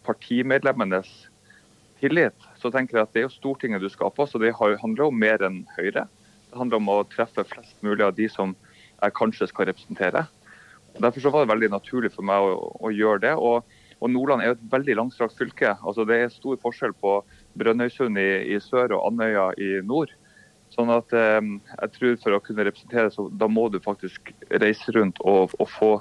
partimedlemmenes 0.06 1.10
tillit, 2.02 2.36
så 2.58 2.70
tenker 2.74 2.98
jeg 2.98 3.06
at 3.06 3.14
det 3.14 3.22
er 3.22 3.28
jo 3.28 3.36
Stortinget 3.36 3.82
du 3.82 3.90
skal 3.92 4.12
på. 4.14 4.26
Så 4.26 4.40
det 4.42 4.54
handler 4.58 5.08
om 5.08 5.18
mer 5.18 5.42
enn 5.46 5.62
Høyre. 5.76 6.06
Det 6.52 6.60
handler 6.60 6.82
om 6.82 6.92
å 6.92 7.02
treffe 7.10 7.46
flest 7.48 7.78
mulig 7.84 8.04
av 8.04 8.14
de 8.18 8.28
som 8.30 8.56
jeg 9.02 9.18
kanskje 9.18 9.48
skal 9.50 9.70
representere. 9.70 10.26
Derfor 11.00 11.24
så 11.24 11.30
var 11.32 11.44
det 11.44 11.54
veldig 11.54 11.70
naturlig 11.72 12.12
for 12.12 12.26
meg 12.26 12.44
å, 12.44 12.68
å 12.84 12.90
gjøre 12.92 13.22
det. 13.24 13.32
Og, 13.40 13.64
og, 13.98 14.10
Nordland 14.12 14.42
er 14.42 14.52
jo 14.52 14.56
et 14.58 14.66
veldig 14.74 14.98
langstrakt 15.00 15.38
fylke. 15.38 15.74
Altså 15.80 16.04
Det 16.08 16.18
er 16.18 16.34
stor 16.34 16.58
forskjell 16.62 16.94
på 17.00 17.16
Brønnøysund 17.58 18.20
i, 18.20 18.30
i 18.52 18.60
sør 18.60 18.98
og 18.98 19.06
Andøya 19.08 19.50
i 19.56 19.78
nord. 19.86 20.12
Sånn 20.72 20.92
at 20.92 21.12
eh, 21.16 21.40
jeg 21.72 21.94
tror 21.96 22.20
For 22.22 22.36
å 22.36 22.42
kunne 22.44 22.66
representere, 22.68 23.10
så 23.12 23.26
da 23.28 23.48
må 23.48 23.68
du 23.72 23.80
faktisk 23.82 24.32
reise 24.50 24.94
rundt 24.96 25.20
og, 25.20 25.56
og 25.58 25.68
få 25.78 25.96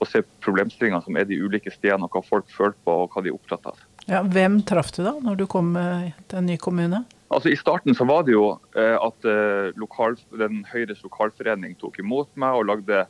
og 0.00 0.08
se 0.08 0.22
problemstillingene 0.40 1.04
som 1.04 1.16
er 1.20 1.26
de 1.28 1.36
ulike 1.36 1.68
stedene, 1.68 2.06
og 2.06 2.14
hva 2.14 2.22
folk 2.24 2.46
føler 2.48 2.72
på 2.86 2.92
og 3.02 3.12
hva 3.12 3.20
de 3.20 3.28
er 3.28 3.34
opptatt 3.36 3.66
av. 3.68 3.82
Ja, 4.08 4.22
hvem 4.24 4.62
traff 4.64 4.94
du 4.96 5.02
da, 5.04 5.12
når 5.20 5.42
du 5.42 5.44
kom 5.44 5.74
til 5.76 6.38
en 6.40 6.48
ny 6.48 6.56
kommune? 6.56 7.02
Altså 7.30 7.52
I 7.52 7.58
starten 7.58 7.94
så 7.94 8.04
var 8.10 8.24
det 8.26 8.34
jo 8.34 8.46
eh, 8.74 8.96
at 8.98 9.26
eh, 9.28 9.70
lokal, 9.78 10.16
den 10.34 10.64
Høyres 10.66 11.04
lokalforening 11.06 11.76
tok 11.78 12.00
imot 12.02 12.30
meg 12.34 12.58
og 12.58 12.66
lagde 12.72 13.04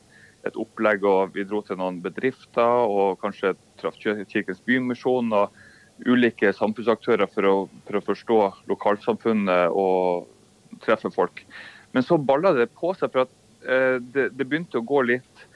et 0.45 0.59
opplegg. 0.61 1.07
og 1.09 1.33
Vi 1.33 1.45
dro 1.49 1.63
til 1.65 1.79
noen 1.81 1.97
bedrifter 2.03 2.85
og 2.85 3.17
kanskje 3.23 3.55
traff 3.81 3.97
Kirkens 3.97 4.61
Bymisjon 4.67 5.33
og 5.33 5.57
ulike 6.05 6.53
samfunnsaktører 6.53 7.29
for 7.33 7.49
å, 7.49 7.55
for 7.87 7.97
å 7.97 8.03
forstå 8.05 8.37
lokalsamfunnet 8.69 9.73
og 9.73 10.29
treffe 10.83 11.11
folk. 11.13 11.43
Men 11.95 12.05
så 12.07 12.17
balla 12.17 12.53
det 12.55 12.71
på 12.77 12.93
seg 12.97 13.11
for 13.13 13.25
at 13.25 13.33
eh, 13.65 13.97
det, 14.01 14.31
det, 14.37 14.47
begynte 14.47 14.79
å 14.79 14.87
gå 14.87 15.03
litt 15.09 15.47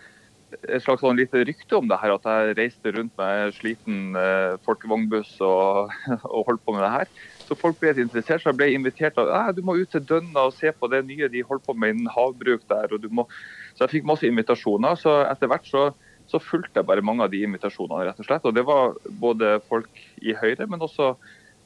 et 0.55 0.84
slags 0.84 1.01
sånn 1.03 1.17
lite 1.17 1.41
rykte 1.48 1.75
om 1.77 1.88
det 1.89 1.98
her, 2.00 2.13
at 2.15 2.27
jeg 2.29 2.55
reiste 2.60 2.91
rundt 2.96 3.15
med 3.20 3.53
sliten 3.58 4.15
eh, 4.20 4.55
folkevognbuss 4.65 5.34
og, 5.44 5.91
og, 6.34 6.41
holdt 6.48 6.63
på 6.65 6.75
med 6.75 6.86
det 6.86 6.91
her. 6.94 7.12
Så 7.46 7.58
folk 7.60 7.79
ble 7.82 7.94
interessert, 8.01 8.44
så 8.44 8.51
jeg 8.51 8.60
ble 8.62 8.72
invitert 8.74 9.20
av 9.22 9.51
du 9.55 9.62
må 9.65 9.77
ut 9.77 9.91
til 9.91 10.03
Dønna 10.05 10.48
og 10.48 10.55
se 10.58 10.72
på 10.72 10.89
det 10.91 11.03
nye 11.10 11.29
de 11.32 11.44
holder 11.46 11.65
på 11.65 11.75
med 11.77 11.96
innen 11.96 12.12
havbruk 12.13 12.65
der. 12.72 12.94
og 12.94 13.03
du 13.03 13.10
må... 13.12 13.27
Så 13.75 13.86
jeg 13.86 13.98
fikk 13.98 14.10
masse 14.10 14.27
invitasjoner. 14.27 14.96
Så 15.00 15.17
etter 15.27 15.51
hvert 15.51 15.67
så, 15.67 15.89
så 16.32 16.41
fulgte 16.41 16.79
jeg 16.79 16.89
bare 16.89 17.05
mange 17.05 17.25
av 17.25 17.34
de 17.34 17.44
invitasjonene, 17.46 18.05
rett 18.08 18.22
og 18.22 18.29
slett. 18.29 18.48
Og 18.48 18.55
det 18.55 18.65
var 18.65 18.96
både 19.22 19.58
folk 19.70 19.91
i 20.24 20.38
Høyre, 20.38 20.70
men 20.72 20.86
også 20.86 21.13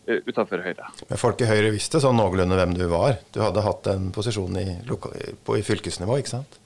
utenfor 0.07 0.63
Høyre. 0.63 0.87
Men 1.09 1.21
folk 1.21 1.41
i 1.43 1.49
Høyre 1.49 1.73
visste 1.73 2.01
sånn 2.01 2.17
noenlunde 2.17 2.57
hvem 2.57 2.73
du 2.77 2.85
var? 2.91 3.19
Du 3.35 3.41
hadde 3.43 3.63
hatt 3.65 3.83
den 3.85 4.09
posisjonen 4.15 4.59
i, 4.61 4.97
på, 5.45 5.57
i 5.59 5.65
fylkesnivå, 5.65 6.17
ikke 6.21 6.37
sant? 6.37 6.59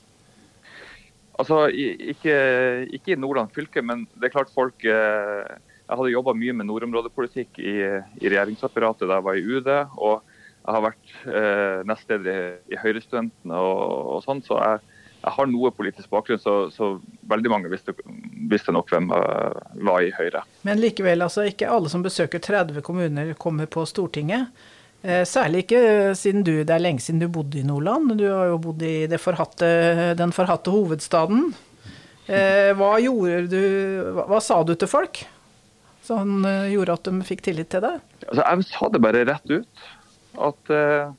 Altså, 1.41 1.65
ikke, 1.73 2.35
ikke, 2.93 3.15
i 3.15 3.19
Nordland 3.19 3.53
fylke, 3.55 3.81
men 3.81 4.05
det 4.13 4.29
er 4.29 4.35
klart 4.35 4.53
folk 4.53 4.85
eh, 4.85 5.49
Jeg 5.49 5.97
hadde 5.97 6.13
jobba 6.13 6.35
mye 6.37 6.53
med 6.55 6.69
nordområdepolitikk 6.69 7.57
i, 7.59 7.73
i, 8.21 8.27
regjeringsapparatet 8.29 9.09
da 9.09 9.17
jeg 9.17 9.27
var 9.27 9.39
i 9.39 9.43
UD. 9.43 9.71
Og 9.97 10.13
jeg 10.63 10.75
har 10.77 10.85
vært 10.85 11.15
eh, 11.27 11.79
nestleder 11.89 12.29
i, 12.31 12.75
i 12.75 12.79
Høyrestudentene 12.79 13.63
og, 13.65 13.81
og 14.13 14.21
sånn, 14.27 14.43
så 14.45 14.61
jeg, 14.61 14.92
jeg, 15.23 15.33
har 15.37 15.49
noe 15.49 15.71
politisk 15.75 16.11
bakgrunn. 16.11 16.41
Så, 16.41 16.55
så 16.75 16.93
veldig 17.31 17.51
mange 17.51 17.71
visste, 17.71 17.95
visste, 18.51 18.75
nok 18.75 18.91
hvem 18.91 19.09
jeg 19.13 19.87
var 19.89 20.05
i 20.05 20.13
Høyre. 20.17 20.43
Men 20.67 20.81
likevel, 20.83 21.25
altså 21.25 21.47
ikke 21.49 21.71
alle 21.71 21.91
som 21.91 22.05
besøker 22.05 22.43
30 22.43 22.83
kommuner 22.85 23.33
kommer 23.39 23.69
på 23.71 23.85
Stortinget. 23.89 24.51
Eh, 25.03 25.25
særlig 25.27 25.65
ikke 25.65 26.13
siden 26.15 26.45
du, 26.47 26.53
det 26.63 26.71
er 26.71 26.83
lenge 26.83 27.03
siden 27.03 27.19
du 27.19 27.27
bodde 27.31 27.59
i 27.59 27.67
Nordland. 27.67 28.15
Du 28.19 28.27
har 28.29 28.53
jo 28.53 28.59
bodd 28.63 28.83
i 28.87 29.07
forhatte, 29.19 29.67
den 30.19 30.31
forhatte 30.35 30.71
hovedstaden. 30.71 31.49
Eh, 32.31 32.71
hva 32.79 32.93
gjorde 33.03 33.49
du 33.51 33.63
hva, 34.15 34.29
hva, 34.31 34.39
sa 34.39 34.61
du 34.63 34.71
til 34.79 34.87
folk 34.87 35.25
som 36.03 36.45
gjorde 36.71 36.95
at 36.95 37.09
de 37.09 37.27
fikk 37.27 37.43
tillit 37.43 37.69
til 37.71 37.83
deg? 37.83 37.99
Altså, 38.29 38.43
jeg 38.43 38.69
sa 38.69 38.89
det 38.91 39.03
bare 39.03 39.25
rett 39.27 39.51
ut. 39.51 39.83
At 40.33 40.71
uh, 40.73 41.11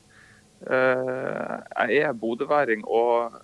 jeg 0.67 2.01
er 2.03 2.17
bodøværing 2.19 2.83
og 2.83 3.37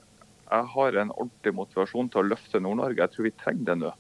jeg 0.50 0.71
har 0.75 1.00
en 1.00 1.12
ordentlig 1.14 1.54
motivasjon 1.54 2.09
til 2.11 2.23
å 2.23 2.28
løfte 2.33 2.61
Nord-Norge. 2.62 3.00
Jeg 3.00 3.14
tror 3.14 3.28
vi 3.28 3.37
trenger 3.38 3.69
det 3.71 3.76
nå. 3.80 3.92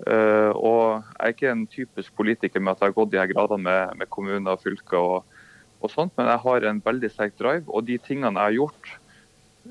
Uh, 0.00 0.52
og 0.56 0.82
jeg 1.04 1.26
er 1.26 1.34
ikke 1.34 1.50
en 1.50 1.66
typisk 1.68 2.14
politiker 2.16 2.62
med 2.62 2.72
at 2.72 2.82
jeg 2.82 2.92
har 2.92 2.96
gått 2.96 3.10
de 3.12 3.20
her 3.20 3.28
gradene 3.28 3.66
med, 3.66 3.98
med 4.00 4.08
kommuner 4.12 4.56
og 4.56 4.62
fylker 4.64 4.96
og 5.00 5.40
og 5.80 5.92
sånt, 5.92 6.12
men 6.18 6.28
jeg 6.28 6.42
har 6.44 6.66
en 6.68 6.82
veldig 6.84 7.10
sterk 7.12 7.36
drive. 7.40 7.64
Og 7.68 7.86
de 7.88 7.96
tingene 8.04 8.36
jeg 8.36 8.50
har 8.50 8.58
gjort 8.58 8.92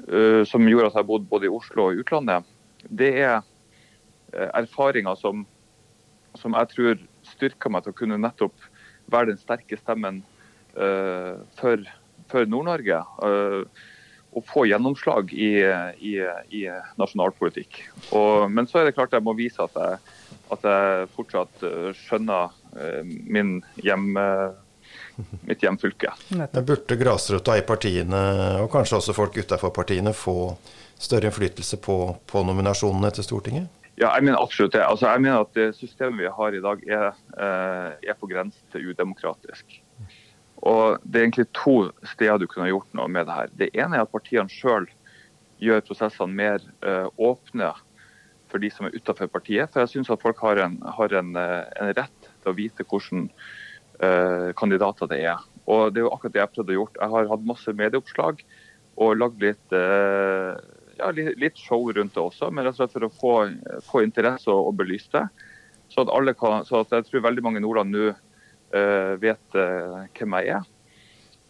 uh, 0.10 0.42
som 0.50 0.68
gjorde 0.68 0.89
at 0.89 0.96
jeg 0.96 1.04
har 1.04 1.12
bodd 1.12 1.30
både 1.30 1.50
i 1.50 1.54
Oslo 1.54 1.89
og 1.89 2.01
utlandet, 2.01 2.50
det 2.89 3.12
er 3.22 3.38
uh, 3.42 4.50
erfaringer 4.58 5.18
som, 5.20 5.46
som, 6.39 6.58
jeg 6.58 6.74
tror 6.74 7.06
styrker 7.30 7.74
meg 7.74 7.86
til 7.86 7.94
å 7.94 8.00
kunne 8.01 8.20
nettopp 8.22 8.68
være 9.10 9.34
den 9.34 9.42
sterke 9.42 9.78
stemmen 9.80 10.24
uh, 10.78 11.38
for, 11.60 11.86
for 12.32 12.50
Nord-Norge. 12.50 13.04
Og 14.38 14.45
få 14.45 14.65
gjennomslag 14.69 15.33
i, 15.33 15.51
i, 16.05 16.13
i 16.53 16.63
nasjonalpolitikk. 17.01 17.81
Og, 18.13 18.50
men 18.53 18.69
så 18.69 18.81
er 18.81 18.89
det 18.89 18.95
klart 18.98 19.15
jeg 19.17 19.25
må 19.25 19.33
vise 19.38 19.63
at 19.63 19.77
jeg, 19.79 20.17
at 20.53 20.67
jeg 20.69 21.07
fortsatt 21.15 21.65
skjønner 21.98 22.53
min 23.25 23.59
hjem, 23.81 24.19
mitt 25.50 25.65
hjemfylke. 25.65 26.13
Men 26.29 26.65
burde 26.65 26.98
grasrota 27.00 27.57
i 27.57 27.65
partiene, 27.65 28.21
og 28.62 28.69
kanskje 28.74 29.00
også 29.00 29.17
folk 29.17 29.41
utenfor 29.41 29.74
partiene, 29.75 30.13
få 30.13 30.53
større 31.00 31.29
innflytelse 31.29 31.79
på, 31.81 31.98
på, 32.27 32.43
nominasjonene 32.43 33.12
til 33.15 33.27
Stortinget? 33.27 33.67
Ja, 34.00 34.13
jeg 34.15 34.27
mener 34.27 34.39
absolutt 34.39 34.75
det. 34.75 34.83
Altså, 34.86 35.09
jeg 35.12 35.24
mener 35.25 35.43
at 35.43 35.53
det 35.57 35.69
systemet 35.75 36.24
vi 36.24 36.31
har 36.31 36.55
i 36.55 36.63
dag 36.63 36.83
er, 36.88 37.07
eh, 37.36 38.09
er 38.12 38.19
på 38.19 38.29
grensen 38.31 38.71
til 38.71 38.91
udemokratisk. 38.91 39.79
Og 40.68 41.00
Det 41.04 41.20
er 41.20 41.28
egentlig 41.28 41.50
to 41.56 41.92
steder 42.13 42.39
du 42.42 42.48
kunne 42.48 42.72
gjort 42.72 42.98
noe 42.98 43.08
med 43.12 43.28
det 43.28 43.36
her. 43.36 43.54
Det 43.56 43.70
ene 43.74 44.00
er 44.00 44.08
at 44.08 44.12
partiene 44.12 44.51
sjøl 44.51 44.89
gjør 45.60 45.86
prosessene 45.88 46.36
mer 46.36 46.63
uh, 46.84 47.08
åpne 47.20 47.72
for 48.50 48.63
de 48.63 48.72
som 48.74 48.88
er 48.88 48.96
utenfor 48.96 49.30
partiet. 49.32 49.70
For 49.72 49.84
jeg 49.84 49.94
syns 49.94 50.12
at 50.12 50.24
folk 50.24 50.39
har, 50.44 50.60
en, 50.63 50.80
har 50.98 51.13
en, 51.20 51.36
eh, 51.38 51.68
en, 51.78 51.92
rett 51.94 52.30
til 52.42 52.50
å 52.50 52.56
vite 52.58 52.86
hvordan 52.89 53.28
uh, 54.01 54.50
kandidater 54.58 55.12
det 55.12 55.20
er. 55.30 55.44
Og 55.70 55.94
Det 55.94 56.01
er 56.01 56.08
jo 56.08 56.13
akkurat 56.16 56.34
det 56.34 56.42
jeg 56.42 56.54
prøvde 56.56 56.74
å 56.74 56.78
gjøre. 56.80 56.96
Jeg 56.98 57.13
har 57.13 57.30
hatt 57.30 57.46
masse 57.51 57.75
medieoppslag 57.78 58.42
og 59.00 59.20
lagd 59.20 59.46
litt, 59.46 59.75
uh, 59.75 60.58
ja, 60.98 61.12
litt, 61.13 61.62
show 61.62 61.86
rundt 61.94 62.16
det 62.18 62.24
også, 62.24 62.50
men 62.50 62.66
rett 62.66 62.74
og 62.74 62.82
slett 62.82 62.96
for 62.96 63.06
å 63.06 63.13
få, 63.20 63.36
få 63.92 64.01
interesse 64.08 64.50
og, 64.50 64.72
og 64.72 64.80
belyse 64.82 65.13
det. 65.13 65.28
Så 65.94 66.01
at, 66.04 66.12
alle 66.13 66.34
kan, 66.38 66.66
så 66.66 66.82
at 66.82 66.98
jeg 66.98 67.06
tror 67.06 67.28
veldig 67.30 67.46
mange 67.46 67.62
i 67.62 67.66
Nordland 67.66 67.94
nå 67.94 68.10
vet 68.69 69.57
uh, 69.57 70.03
hvem 70.17 70.35
jeg 70.39 70.59
er. 70.59 70.67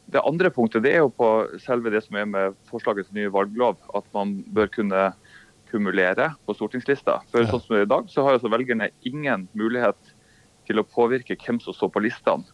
Det 0.10 0.22
andre 0.26 0.50
punktet 0.50 0.82
det 0.86 0.96
er 0.96 1.04
jo 1.04 1.12
på 1.14 1.30
selve 1.62 1.92
det 1.94 2.02
som 2.06 2.18
er 2.18 2.30
med 2.30 2.56
forslaget 2.70 3.10
til 3.10 3.20
ny 3.20 3.26
valglov, 3.34 3.78
at 3.96 4.08
man 4.16 4.40
bør 4.56 4.72
kunne 4.74 5.10
kumulere 5.70 6.32
på 6.48 6.56
stortingslista. 6.58 7.20
For 7.30 7.46
sånn 7.46 7.62
som 7.62 7.76
det 7.76 7.84
er 7.84 7.86
i 7.86 7.92
dag, 7.92 8.08
så 8.10 8.26
har 8.26 8.38
altså 8.38 8.50
velgerne 8.50 8.90
ingen 9.06 9.46
mulighet 9.58 10.16
til 10.70 10.82
å 10.82 10.86
påvirke 10.88 11.38
hvem 11.38 11.62
som 11.62 11.76
står 11.78 11.94
på 11.94 12.02
listene. 12.08 12.48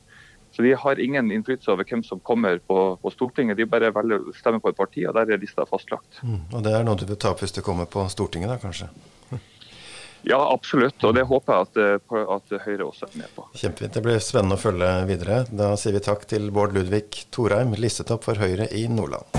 Så 0.55 0.63
de 0.63 0.71
har 0.79 0.99
ingen 1.03 1.31
innflytelse 1.35 1.71
over 1.73 1.87
hvem 1.87 2.03
som 2.07 2.19
kommer 2.23 2.61
på, 2.63 2.77
på 3.01 3.11
Stortinget. 3.11 3.57
De 3.59 3.67
bare 3.67 3.91
velger 3.95 4.23
å 4.23 4.35
stemme 4.37 4.61
på 4.63 4.71
et 4.71 4.77
parti, 4.77 5.03
og 5.03 5.15
der 5.17 5.33
er 5.35 5.41
lista 5.41 5.65
fastlagt. 5.67 6.21
Mm, 6.23 6.45
og 6.55 6.63
det 6.63 6.71
er 6.71 6.85
noe 6.87 6.95
du 6.99 7.03
vil 7.09 7.19
ta 7.19 7.33
opp 7.33 7.43
hvis 7.43 7.55
du 7.55 7.59
kommer 7.63 7.89
på 7.91 8.05
Stortinget, 8.11 8.53
da 8.53 8.55
kanskje? 8.61 8.87
Ja, 10.27 10.53
absolutt. 10.53 11.03
Og 11.05 11.13
det 11.13 11.21
håper 11.29 11.53
jeg 11.53 11.67
at, 11.67 11.77
eh, 11.77 12.21
at, 12.35 12.53
Høyre 12.65 12.87
også 12.87 13.05
er 13.05 13.17
med 13.21 13.33
på. 13.35 13.45
Kjempefint. 13.53 13.93
Det 13.93 14.01
blir 14.01 14.23
spennende 14.23 14.57
å 14.57 14.61
følge 14.61 14.89
videre. 15.05 15.43
Da 15.53 15.75
sier 15.77 15.93
vi 15.93 16.01
takk 16.01 16.25
til 16.29 16.49
Bård 16.53 16.73
Ludvig 16.73 17.27
Thorheim, 17.35 17.75
listetopp 17.77 18.25
for 18.25 18.41
Høyre 18.41 18.65
i 18.73 18.87
Nordland. 18.89 19.29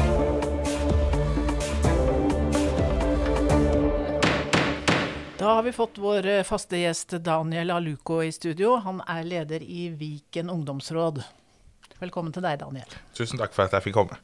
Da 5.36 5.56
har 5.58 5.66
vi 5.66 5.74
fått 5.74 5.98
vår 5.98 6.26
eh, 6.26 6.44
faste 6.46 6.78
gjest 6.78 7.18
Daniel 7.26 7.74
Aluko 7.74 8.20
i 8.22 8.30
studio. 8.34 8.76
Han 8.86 9.02
er 9.10 9.26
leder 9.26 9.66
i 9.66 9.88
Viken 9.90 10.54
ungdomsråd. 10.54 11.18
Velkommen 11.98 12.30
til 12.30 12.46
deg, 12.46 12.62
Daniel. 12.62 12.96
Tusen 13.16 13.42
takk 13.42 13.54
for 13.58 13.66
at 13.66 13.74
jeg 13.74 13.88
fikk 13.88 13.98
komme. 13.98 14.22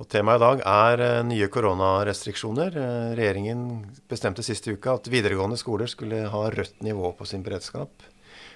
Og 0.00 0.08
Temaet 0.08 0.40
i 0.40 0.42
dag 0.42 0.62
er 0.64 1.02
eh, 1.04 1.18
nye 1.28 1.48
koronarestriksjoner. 1.52 2.78
Eh, 2.80 3.10
regjeringen 3.18 3.66
bestemte 4.08 4.44
siste 4.44 4.72
uke 4.72 4.96
at 4.96 5.10
videregående 5.12 5.58
skoler 5.60 5.90
skulle 5.90 6.24
ha 6.32 6.42
rødt 6.54 6.80
nivå 6.84 7.12
på 7.18 7.28
sin 7.28 7.44
beredskap. 7.44 8.06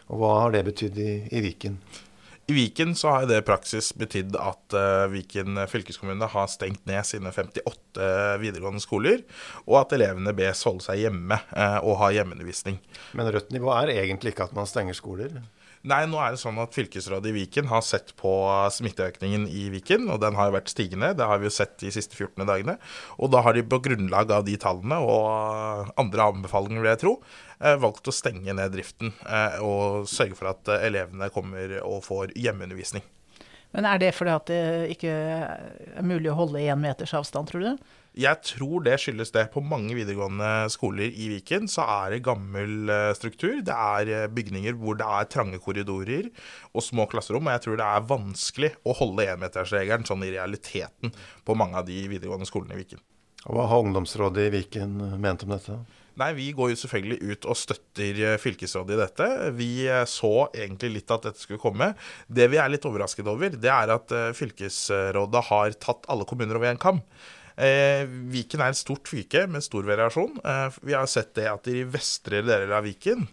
Og 0.08 0.22
Hva 0.22 0.32
har 0.40 0.54
det 0.54 0.64
betydd 0.70 0.98
i, 1.02 1.12
i 1.28 1.42
Viken? 1.44 1.76
I 2.46 2.54
Viken 2.54 2.94
så 2.94 3.10
har 3.10 3.24
det 3.26 3.42
praksis 3.42 3.90
betydd 3.98 4.36
at 4.38 4.74
uh, 4.78 5.08
Viken 5.10 5.58
fylkeskommune 5.66 6.28
har 6.30 6.46
stengt 6.46 6.84
ned 6.86 7.02
sine 7.02 7.32
58 7.34 8.36
videregående 8.38 8.78
skoler, 8.78 9.24
og 9.66 9.80
at 9.80 9.96
elevene 9.96 10.30
bes 10.38 10.62
holde 10.68 10.86
seg 10.86 11.02
hjemme 11.02 11.40
uh, 11.50 11.80
og 11.82 11.98
ha 12.04 12.12
hjemmeundervisning. 12.14 12.78
Men 13.18 13.32
rødt 13.34 13.50
nivå 13.50 13.74
er 13.74 13.96
egentlig 13.96 14.36
ikke 14.36 14.46
at 14.46 14.54
man 14.54 14.70
stenger 14.70 14.94
skoler? 14.94 15.40
Nei, 15.86 16.00
nå 16.10 16.18
er 16.18 16.34
det 16.34 16.40
sånn 16.40 16.56
at 16.58 16.74
fylkesrådet 16.74 17.30
i 17.30 17.34
Viken 17.36 17.68
har 17.70 17.82
sett 17.86 18.10
på 18.18 18.30
smitteøkningen 18.74 19.44
i 19.46 19.68
Viken, 19.70 20.08
og 20.10 20.18
den 20.24 20.34
har 20.34 20.50
vært 20.54 20.72
stigende. 20.72 21.12
Det 21.14 21.28
har 21.30 21.38
vi 21.38 21.46
jo 21.46 21.54
sett 21.54 21.76
de 21.78 21.92
siste 21.94 22.18
14 22.18 22.42
dagene. 22.48 22.74
Og 23.22 23.30
da 23.30 23.44
har 23.46 23.54
de 23.54 23.62
på 23.62 23.78
grunnlag 23.84 24.32
av 24.34 24.42
de 24.48 24.56
tallene 24.58 24.98
og 24.98 25.92
andre 25.94 26.26
anbefalinger, 26.32 26.82
vil 26.82 26.90
jeg 26.90 27.02
tro, 27.04 27.14
eh, 27.60 27.78
valgt 27.78 28.10
å 28.10 28.14
stenge 28.14 28.56
ned 28.58 28.74
driften 28.74 29.14
eh, 29.30 29.60
og 29.62 30.10
sørge 30.10 30.34
for 30.34 30.50
at 30.50 30.74
eh, 30.74 30.88
elevene 30.90 31.30
kommer 31.30 31.78
og 31.84 32.02
får 32.08 32.34
hjemmeundervisning. 32.34 33.06
Men 33.76 33.84
er 33.84 34.00
det 34.00 34.14
fordi 34.16 34.32
at 34.32 34.48
det 34.48 34.96
ikke 34.96 35.12
er 35.12 36.04
mulig 36.06 36.30
å 36.32 36.38
holde 36.38 36.62
én 36.64 36.80
meters 36.80 37.12
avstand, 37.16 37.50
tror 37.50 37.64
du? 37.64 37.88
Jeg 38.16 38.40
tror 38.48 38.80
det 38.86 38.94
skyldes 39.02 39.34
det. 39.34 39.42
På 39.52 39.60
mange 39.60 39.92
videregående 39.92 40.70
skoler 40.72 41.12
i 41.12 41.26
Viken 41.34 41.66
så 41.68 41.84
er 41.98 42.14
det 42.14 42.22
gammel 42.24 42.88
eh, 42.88 43.10
struktur. 43.18 43.58
Det 43.60 43.76
er 43.76 44.12
eh, 44.22 44.30
bygninger 44.32 44.78
hvor 44.80 44.96
det 44.96 45.04
er 45.04 45.28
trange 45.28 45.60
korridorer 45.60 46.30
og 46.72 46.86
små 46.86 47.04
klasserom. 47.12 47.44
Og 47.44 47.58
jeg 47.58 47.64
tror 47.66 47.76
det 47.82 47.90
er 47.90 48.08
vanskelig 48.14 48.72
å 48.88 48.96
holde 48.96 49.28
énmetersregelen 49.34 50.08
sånn 50.08 50.24
i 50.24 50.32
realiteten 50.32 51.12
på 51.44 51.58
mange 51.60 51.76
av 51.76 51.84
de 51.90 52.00
videregående 52.08 52.48
skolene 52.48 52.78
i 52.78 52.80
Viken. 52.80 53.04
Og 53.44 53.58
Hva 53.58 53.68
har 53.68 53.84
ungdomsrådet 53.84 54.48
i 54.48 54.54
Viken 54.56 54.96
ment 55.20 55.44
om 55.44 55.52
dette? 55.52 55.76
Nei, 56.16 56.30
Vi 56.38 56.50
går 56.56 56.72
jo 56.72 56.80
selvfølgelig 56.80 57.32
ut 57.32 57.48
og 57.52 57.58
støtter 57.60 58.20
eh, 58.32 58.36
fylkesrådet 58.40 58.96
i 58.96 59.00
dette. 59.02 59.30
Vi 59.58 59.70
så 60.08 60.34
egentlig 60.50 60.94
litt 60.98 61.12
at 61.14 61.28
dette 61.28 61.42
skulle 61.42 61.62
komme. 61.62 61.92
Det 62.28 62.48
vi 62.52 62.60
er 62.62 62.72
litt 62.72 62.86
overrasket 62.88 63.28
over, 63.28 63.56
det 63.56 63.72
er 63.72 63.94
at 63.96 64.14
fylkesrådet 64.38 65.48
har 65.50 65.76
tatt 65.82 66.08
alle 66.12 66.28
kommuner 66.28 66.56
over 66.60 66.72
én 66.72 66.80
kam. 66.80 67.02
Eh, 67.56 68.04
Viken 68.32 68.60
er 68.60 68.74
et 68.74 68.78
stort 68.78 69.08
fylke 69.08 69.46
med 69.48 69.64
stor 69.64 69.86
variasjon. 69.88 70.36
Eh, 70.44 70.80
vi 70.84 70.96
har 70.96 71.08
sett 71.08 71.32
det 71.38 71.46
at 71.48 71.68
i 71.72 71.84
vestre 71.88 72.42
deler 72.44 72.74
av 72.76 72.84
Viken, 72.84 73.24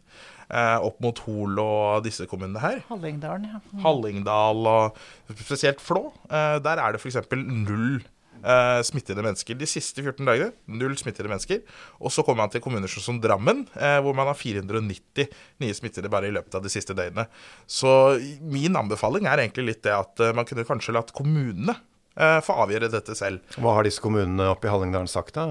eh, 0.48 0.78
opp 0.80 1.02
mot 1.04 1.20
Hol 1.26 1.60
og 1.60 2.04
disse 2.06 2.28
kommunene 2.30 2.62
her 2.64 2.80
Hallingdalen, 2.88 3.50
ja. 3.52 3.60
Mm. 3.74 3.84
Hallingdal 3.84 4.70
og 4.72 5.04
spesielt 5.36 5.84
Flå. 5.84 6.14
der 6.30 6.80
er 6.80 6.94
det 6.94 7.02
f.eks. 7.02 7.20
null 7.36 8.04
uh, 8.44 8.80
smittede 8.86 9.24
mennesker. 9.24 9.58
De 9.58 9.68
siste 9.70 10.04
14 10.04 10.28
dagene 10.28 10.52
null 10.68 10.96
smittede 11.00 11.32
mennesker. 11.32 11.64
Og 12.04 12.14
så 12.14 12.26
kommer 12.26 12.44
man 12.44 12.54
til 12.54 12.64
kommuner 12.64 12.92
som 12.92 13.20
Drammen, 13.24 13.64
eh, 13.78 14.00
hvor 14.04 14.16
man 14.18 14.28
har 14.30 14.38
490 14.38 15.30
nye 15.64 15.78
smittede 15.78 16.12
bare 16.12 16.30
i 16.30 16.36
løpet 16.36 16.56
av 16.58 16.64
de 16.66 16.72
siste 16.72 16.96
døgnene. 16.98 17.28
Så 17.70 18.20
min 18.42 18.76
anbefaling 18.80 19.28
er 19.30 19.44
egentlig 19.44 19.68
litt 19.70 19.84
det 19.88 19.96
at 19.96 20.24
uh, 20.24 20.34
man 20.36 20.48
kunne 20.50 20.68
kanskje 20.68 20.96
latt 20.96 21.14
kommunene 21.16 21.76
eh, 22.20 22.40
få 22.46 22.58
avgjøre 22.66 22.92
dette 22.94 23.16
selv. 23.18 23.44
Hva 23.58 23.78
har 23.78 23.88
disse 23.88 24.04
kommunene 24.04 24.50
oppe 24.52 24.70
i 24.70 24.74
Hallingdalen 24.74 25.12
sagt, 25.12 25.38
da? 25.38 25.48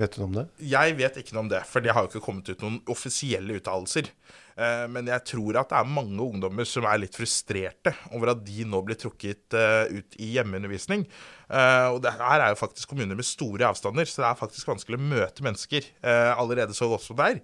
Vet 0.00 0.16
du 0.16 0.22
noe 0.22 0.30
om 0.30 0.38
det? 0.40 0.46
Jeg 0.72 0.96
vet 0.98 1.18
ikke 1.20 1.36
noe 1.36 1.46
om 1.46 1.52
det, 1.52 1.62
for 1.68 1.84
det 1.84 1.94
har 1.94 2.06
jo 2.06 2.12
ikke 2.12 2.24
kommet 2.26 2.52
ut 2.52 2.64
noen 2.64 2.80
offisielle 2.92 3.58
uttalelser. 3.60 4.10
Eh, 4.56 4.86
men 4.92 5.08
jeg 5.08 5.24
tror 5.32 5.58
at 5.60 5.72
det 5.72 5.80
er 5.80 5.92
mange 5.98 6.20
ungdommer 6.20 6.68
som 6.68 6.86
er 6.88 7.00
litt 7.00 7.16
frustrerte 7.16 7.94
over 8.12 8.34
at 8.34 8.44
de 8.44 8.66
nå 8.68 8.82
blir 8.84 8.98
trukket 9.00 9.56
eh, 9.56 9.98
ut 9.98 10.18
i 10.20 10.32
hjemmeundervisning. 10.36 11.06
Eh, 11.48 11.88
og 11.92 12.02
det 12.04 12.14
her 12.18 12.38
er 12.38 12.52
jo 12.52 12.60
faktisk 12.60 12.92
kommuner 12.92 13.18
med 13.18 13.28
store 13.28 13.70
avstander, 13.70 14.08
så 14.08 14.22
det 14.22 14.30
er 14.30 14.40
faktisk 14.40 14.72
vanskelig 14.72 15.00
å 15.00 15.06
møte 15.12 15.44
mennesker 15.44 15.88
allerede 16.02 16.74
så 16.76 16.88
godt 16.90 17.04
som 17.04 17.18
det 17.18 17.28
er. 17.30 17.40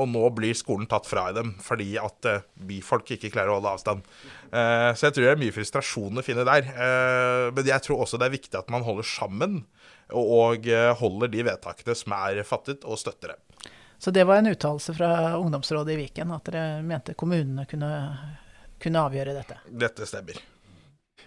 Og 0.00 0.06
nå 0.08 0.22
blir 0.32 0.56
skolen 0.56 0.86
tatt 0.88 1.04
fra 1.04 1.26
dem 1.36 1.50
fordi 1.60 1.90
at 2.00 2.24
byfolk 2.70 3.10
ikke 3.18 3.28
klarer 3.34 3.52
å 3.52 3.58
holde 3.58 3.72
avstand. 3.76 4.06
Så 4.48 5.04
jeg 5.04 5.12
tror 5.12 5.26
det 5.26 5.32
er 5.34 5.42
mye 5.42 5.52
frustrasjon 5.52 6.20
å 6.20 6.24
finne 6.24 6.46
der. 6.48 6.70
Men 7.52 7.68
jeg 7.68 7.84
tror 7.84 8.00
også 8.00 8.16
det 8.16 8.30
er 8.30 8.36
viktig 8.38 8.56
at 8.56 8.72
man 8.72 8.86
holder 8.86 9.04
sammen 9.04 9.58
og 10.16 10.70
holder 11.02 11.34
de 11.34 11.44
vedtakene 11.50 11.98
som 12.00 12.16
er 12.16 12.40
fattet, 12.48 12.88
og 12.88 12.96
støtter 12.96 13.34
dem. 13.34 13.68
Så 13.98 14.12
det 14.14 14.24
var 14.24 14.36
en 14.38 14.46
uttalelse 14.46 14.94
fra 14.94 15.36
ungdomsrådet 15.36 15.94
i 15.94 15.96
Viken, 16.04 16.30
at 16.30 16.46
dere 16.46 16.82
mente 16.86 17.16
kommunene 17.18 17.66
kunne, 17.66 17.90
kunne 18.78 19.02
avgjøre 19.08 19.34
dette? 19.34 19.58
Dette 19.66 20.06
stemmer. 20.06 20.38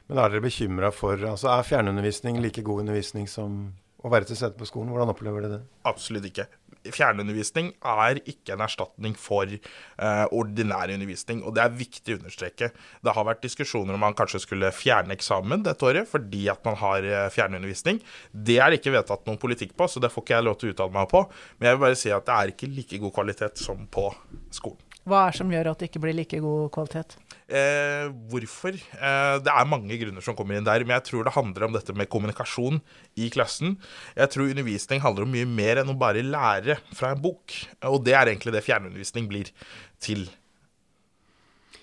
Men 0.07 0.19
er 0.19 0.31
dere 0.31 0.43
bekymra 0.43 0.89
for 0.95 1.19
altså 1.19 1.51
Er 1.51 1.67
fjernundervisning 1.67 2.39
like 2.43 2.63
god 2.67 2.85
undervisning 2.85 3.27
som 3.31 3.61
å 4.01 4.11
være 4.11 4.31
til 4.31 4.39
stede 4.39 4.57
på 4.59 4.67
skolen? 4.69 4.91
Hvordan 4.91 5.11
opplever 5.13 5.43
dere 5.43 5.59
det? 5.59 5.61
Absolutt 5.87 6.29
ikke 6.31 6.47
fjernundervisning 6.89 7.71
er 7.85 8.19
ikke 8.23 8.55
en 8.55 8.63
erstatning 8.65 9.15
for 9.19 9.49
uh, 9.51 10.25
ordinær 10.33 10.91
undervisning, 10.93 11.43
og 11.45 11.55
det 11.55 11.63
er 11.63 11.77
viktig 11.77 12.15
å 12.15 12.19
understreke. 12.21 12.71
Det 13.01 13.15
har 13.15 13.27
vært 13.27 13.43
diskusjoner 13.45 13.97
om 13.97 14.03
man 14.05 14.17
kanskje 14.17 14.43
skulle 14.45 14.73
fjerne 14.75 15.15
eksamen 15.17 15.65
dette 15.67 15.85
året 15.87 16.09
fordi 16.09 16.47
at 16.51 16.63
man 16.67 16.79
har 16.81 17.07
uh, 17.07 17.25
fjernundervisning. 17.33 18.01
Det 18.31 18.59
er 18.63 18.77
ikke 18.77 18.95
vedtatt 18.95 19.27
noen 19.29 19.41
politikk 19.41 19.75
på, 19.77 19.89
så 19.91 20.01
det 20.03 20.11
får 20.13 20.25
ikke 20.25 20.37
jeg 20.37 20.47
lov 20.47 20.57
til 20.61 20.71
å 20.71 20.75
uttale 20.75 20.97
meg 20.97 21.11
på. 21.11 21.25
Men 21.59 21.69
jeg 21.69 21.77
vil 21.77 21.85
bare 21.85 21.99
si 21.99 22.15
at 22.15 22.25
det 22.27 22.37
er 22.37 22.55
ikke 22.55 22.71
like 22.71 23.03
god 23.05 23.15
kvalitet 23.19 23.61
som 23.61 23.85
på 23.91 24.07
skolen. 24.53 24.87
Hva 25.01 25.25
er 25.25 25.33
det 25.33 25.41
som 25.41 25.53
gjør 25.53 25.71
at 25.71 25.81
det 25.81 25.89
ikke 25.89 26.03
blir 26.03 26.17
like 26.17 26.41
god 26.43 26.73
kvalitet? 26.75 27.15
Eh, 27.51 28.07
hvorfor? 28.31 28.77
Eh, 28.79 29.37
det 29.43 29.51
er 29.51 29.67
mange 29.67 29.97
grunner 29.99 30.23
som 30.23 30.37
kommer 30.37 30.55
inn 30.55 30.67
der, 30.67 30.85
men 30.87 30.95
jeg 30.95 31.09
tror 31.09 31.27
det 31.27 31.35
handler 31.35 31.67
om 31.67 31.75
dette 31.75 31.95
med 31.97 32.09
kommunikasjon 32.11 32.79
i 33.19 33.27
klassen. 33.33 33.75
Jeg 34.15 34.31
tror 34.31 34.51
undervisning 34.53 35.03
handler 35.03 35.27
om 35.27 35.33
mye 35.35 35.49
mer 35.49 35.81
enn 35.81 35.91
å 35.91 35.97
bare 35.99 36.23
lære 36.23 36.79
fra 36.95 37.11
en 37.11 37.23
bok. 37.23 37.57
Og 37.91 37.99
det 38.07 38.15
er 38.15 38.31
egentlig 38.31 38.55
det 38.55 38.63
fjernundervisning 38.67 39.27
blir 39.31 39.51
til. 39.99 40.29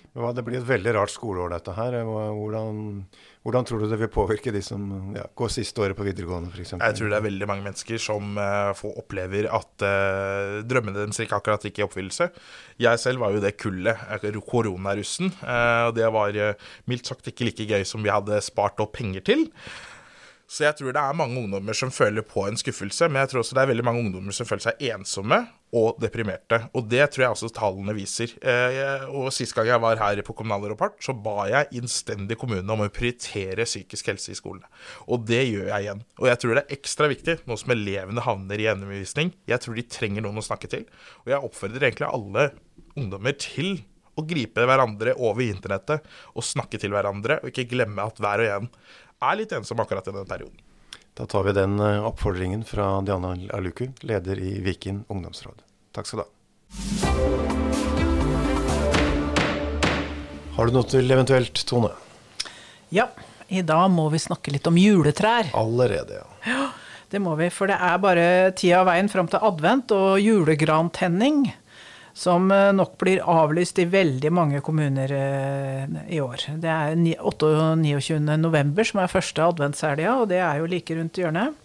Det 0.09 0.41
blir 0.41 0.57
et 0.57 0.65
veldig 0.65 0.93
rart 0.95 1.11
skoleår, 1.13 1.51
dette 1.53 1.73
her. 1.77 1.95
Hvordan, 2.07 2.79
hvordan, 3.45 3.67
tror 3.67 3.83
du 3.83 3.85
det 3.91 3.99
vil 4.01 4.09
påvirke 4.11 4.51
de 4.51 4.61
som 4.65 5.13
ja, 5.13 5.27
går 5.37 5.51
siste 5.53 5.83
året 5.83 5.97
på 5.97 6.07
videregående, 6.07 6.49
f.eks.? 6.49 6.73
Jeg 6.79 6.97
tror 6.97 7.11
det 7.11 7.19
er 7.19 7.27
veldig 7.27 7.49
mange 7.49 7.65
mennesker 7.67 8.01
som 8.01 8.39
uh, 8.41 8.81
opplever 8.89 9.45
at 9.53 9.85
uh, 9.85 10.57
drømmene 10.65 10.97
deres 11.03 11.21
ikke 11.21 11.37
akkurat 11.37 11.67
gikk 11.67 11.83
i 11.83 11.85
oppfyllelse. 11.85 12.31
Jeg 12.81 13.03
selv 13.03 13.21
var 13.21 13.37
jo 13.37 13.43
det 13.43 13.53
kullet, 13.61 14.01
uh, 14.09 14.41
koronarussen. 14.49 15.29
og 15.45 15.93
det 15.97 16.09
var 16.09 16.41
mildt 16.89 17.13
sagt 17.13 17.29
ikke 17.29 17.51
like 17.51 17.69
gøy 17.69 17.85
som 17.85 18.01
vi 18.03 18.13
hadde 18.13 18.41
spart 18.45 18.81
opp 18.81 18.97
penger 18.97 19.25
til. 19.29 19.45
Så 20.49 20.63
jeg 20.65 20.79
tror 20.79 20.95
det 20.95 21.01
er 21.01 21.13
mange 21.17 21.37
ungdommer 21.37 21.77
som 21.77 21.91
føler 21.93 22.23
på 22.25 22.41
en 22.47 22.57
skuffelse, 22.57 23.05
men 23.05 23.21
jeg 23.21 23.29
tror 23.29 23.43
også 23.43 23.53
det 23.53 23.61
er 23.61 23.69
veldig 23.69 23.83
mange 23.85 24.01
ungdommer 24.01 24.33
som 24.33 24.47
føler 24.49 24.63
seg 24.65 24.79
ensomme 24.89 25.37
og 25.77 25.99
deprimerte. 26.01 26.57
Og 26.73 26.87
det 26.89 27.03
tror 27.13 27.23
jeg 27.23 27.35
også 27.35 27.51
tallene 27.53 27.93
viser. 27.93 28.33
Eh, 28.41 29.03
og 29.13 29.29
Sist 29.35 29.53
gang 29.53 29.69
jeg 29.69 29.83
var 29.83 30.01
her 30.01 30.21
på 30.25 30.33
Kommunal 30.33 30.65
Rapport, 30.71 30.95
så 31.05 31.13
ba 31.13 31.45
jeg 31.51 31.69
innstendig 31.77 32.39
kommunene 32.41 32.73
om 32.73 32.81
å 32.81 32.89
prioritere 32.89 33.67
psykisk 33.69 34.09
helse 34.09 34.33
i 34.33 34.39
skolene. 34.39 34.65
Og 35.05 35.27
det 35.29 35.43
gjør 35.51 35.69
jeg 35.69 35.85
igjen. 35.85 36.01
Og 36.17 36.31
jeg 36.31 36.41
tror 36.41 36.57
det 36.57 36.63
er 36.63 36.79
ekstra 36.79 37.11
viktig 37.13 37.37
nå 37.45 37.59
som 37.61 37.75
elevene 37.75 38.25
havner 38.25 38.57
i 38.57 38.65
gjennomvisning. 38.65 39.29
Jeg 39.53 39.61
tror 39.61 39.77
de 39.77 39.85
trenger 39.85 40.25
noen 40.25 40.41
å 40.41 40.47
snakke 40.49 40.71
til. 40.71 40.89
Og 41.27 41.33
jeg 41.35 41.45
oppfordrer 41.45 41.91
egentlig 41.91 42.09
alle 42.09 42.49
ungdommer 42.97 43.37
til 43.37 43.83
å 44.17 44.25
gripe 44.27 44.65
hverandre 44.65 45.13
over 45.21 45.45
internettet 45.45 46.09
og 46.33 46.43
snakke 46.43 46.81
til 46.81 46.91
hverandre, 46.95 47.37
og 47.43 47.53
ikke 47.53 47.69
glemme 47.71 48.03
at 48.03 48.17
hver 48.19 48.43
og 48.43 48.55
en 48.55 48.71
er 49.19 49.39
litt 49.39 49.51
ensom 49.55 49.79
akkurat 49.83 50.07
i 50.07 50.11
den 50.15 50.27
perioden. 50.27 50.59
Da 51.13 51.25
tar 51.27 51.43
vi 51.43 51.53
den 51.53 51.79
eh, 51.79 52.05
oppfordringen 52.07 52.63
fra 52.63 53.01
Diana 53.01 53.35
Aluku, 53.53 53.89
leder 54.01 54.39
i 54.39 54.59
Viken 54.63 55.03
ungdomsråd. 55.07 55.63
Takk 55.91 56.07
skal 56.07 56.21
du 56.21 56.23
ha. 56.23 56.29
Har 60.55 60.67
du 60.67 60.75
noe 60.75 60.87
til 60.87 61.11
eventuelt, 61.11 61.65
Tone? 61.67 61.91
Ja, 62.95 63.09
i 63.47 63.61
dag 63.63 63.89
må 63.91 64.09
vi 64.13 64.19
snakke 64.19 64.51
litt 64.53 64.67
om 64.67 64.77
juletrær. 64.79 65.51
Allerede, 65.57 66.21
ja. 66.21 66.27
ja 66.47 66.69
det 67.09 67.19
må 67.23 67.33
vi, 67.39 67.47
for 67.49 67.71
det 67.71 67.77
er 67.81 68.01
bare 68.01 68.25
tida 68.53 68.83
og 68.83 68.89
veien 68.91 69.09
fram 69.09 69.27
til 69.31 69.41
advent 69.41 69.91
og 69.95 70.19
julegrantenning 70.21 71.47
som 72.19 72.51
eh, 72.51 72.71
nok 72.75 72.97
blir 72.99 73.21
avlyst 73.23 73.79
i 73.79 73.85
veldig 73.87 74.31
mange 74.35 74.59
kommuner 74.65 75.11
eh, 75.15 75.83
i 76.11 76.19
år. 76.19 76.49
Det 76.59 76.67
er 76.67 76.97
8. 77.15 77.51
og 77.53 77.77
29. 77.79 78.19
november 78.41 78.87
som 78.87 78.99
er 78.99 79.11
første 79.11 79.45
adventshelga, 79.45 80.17
og 80.19 80.27
det 80.33 80.41
er 80.43 80.59
jo 80.59 80.67
like 80.67 80.97
rundt 80.97 81.21
hjørnet. 81.21 81.55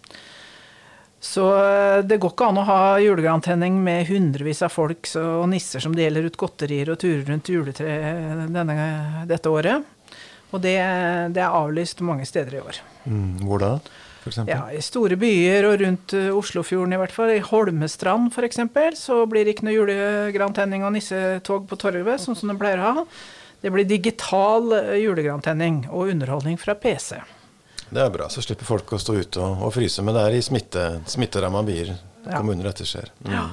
Så 1.19 1.49
eh, 1.59 1.99
det 2.07 2.21
går 2.23 2.31
ikke 2.31 2.47
an 2.53 2.61
å 2.61 2.65
ha 2.69 2.79
julegrantenning 3.03 3.81
med 3.83 4.07
hundrevis 4.07 4.63
av 4.63 4.71
folk 4.71 5.11
og 5.19 5.43
nisser 5.51 5.83
som 5.83 5.97
deler 5.97 6.29
ut 6.29 6.39
godterier 6.39 6.93
og 6.93 7.01
turer 7.03 7.27
rundt 7.33 7.51
juletreet 7.51 9.27
dette 9.27 9.51
året. 9.51 9.91
Og 10.55 10.61
det, 10.63 10.77
det, 11.35 11.41
er 11.43 11.51
avlyst 11.51 11.99
mange 12.05 12.23
steder 12.29 12.55
i 12.55 12.63
år. 12.63 12.79
Mm, 13.03 13.43
hvor 13.43 13.59
da? 13.59 13.73
Ja, 14.49 14.65
I 14.73 14.81
store 14.81 15.17
byer 15.19 15.67
og 15.69 15.79
rundt 15.83 16.13
uh, 16.17 16.33
Oslofjorden 16.33 16.95
i 16.95 16.99
hvert 16.99 17.13
fall. 17.13 17.33
I 17.35 17.43
Holmestrand 17.45 18.31
f.eks. 18.33 18.61
så 18.97 19.21
blir 19.29 19.45
det 19.45 19.55
ikke 19.55 19.67
noe 19.67 19.75
julegrantenning 19.75 20.85
og 20.85 20.95
nissetog 20.95 21.67
på 21.69 21.77
torvet, 21.81 22.21
sånn 22.23 22.37
som 22.37 22.49
de 22.49 22.57
pleier 22.59 22.81
å 22.81 22.93
ha. 22.99 23.03
Det 23.61 23.71
blir 23.73 23.85
digital 23.89 24.71
uh, 24.73 24.95
julegrantenning 24.97 25.83
og 25.91 26.09
underholdning 26.15 26.57
fra 26.61 26.77
PC. 26.79 27.19
Det 27.85 28.01
er 28.01 28.09
bra, 28.13 28.29
så 28.33 28.41
slipper 28.41 28.65
folk 28.67 28.95
å 28.97 29.01
stå 29.01 29.17
ute 29.19 29.43
og, 29.43 29.67
og 29.67 29.75
fryse. 29.75 30.01
Men 30.05 30.17
det 30.17 30.25
er 30.25 30.39
i 30.39 30.43
smitte, 30.45 30.87
smitteramma 31.09 31.61
byer 31.67 31.93
ja. 31.93 32.39
kommuner 32.39 32.71
dette 32.71 32.87
skjer. 32.89 33.11
Mm. 33.27 33.35
Ja. 33.35 33.43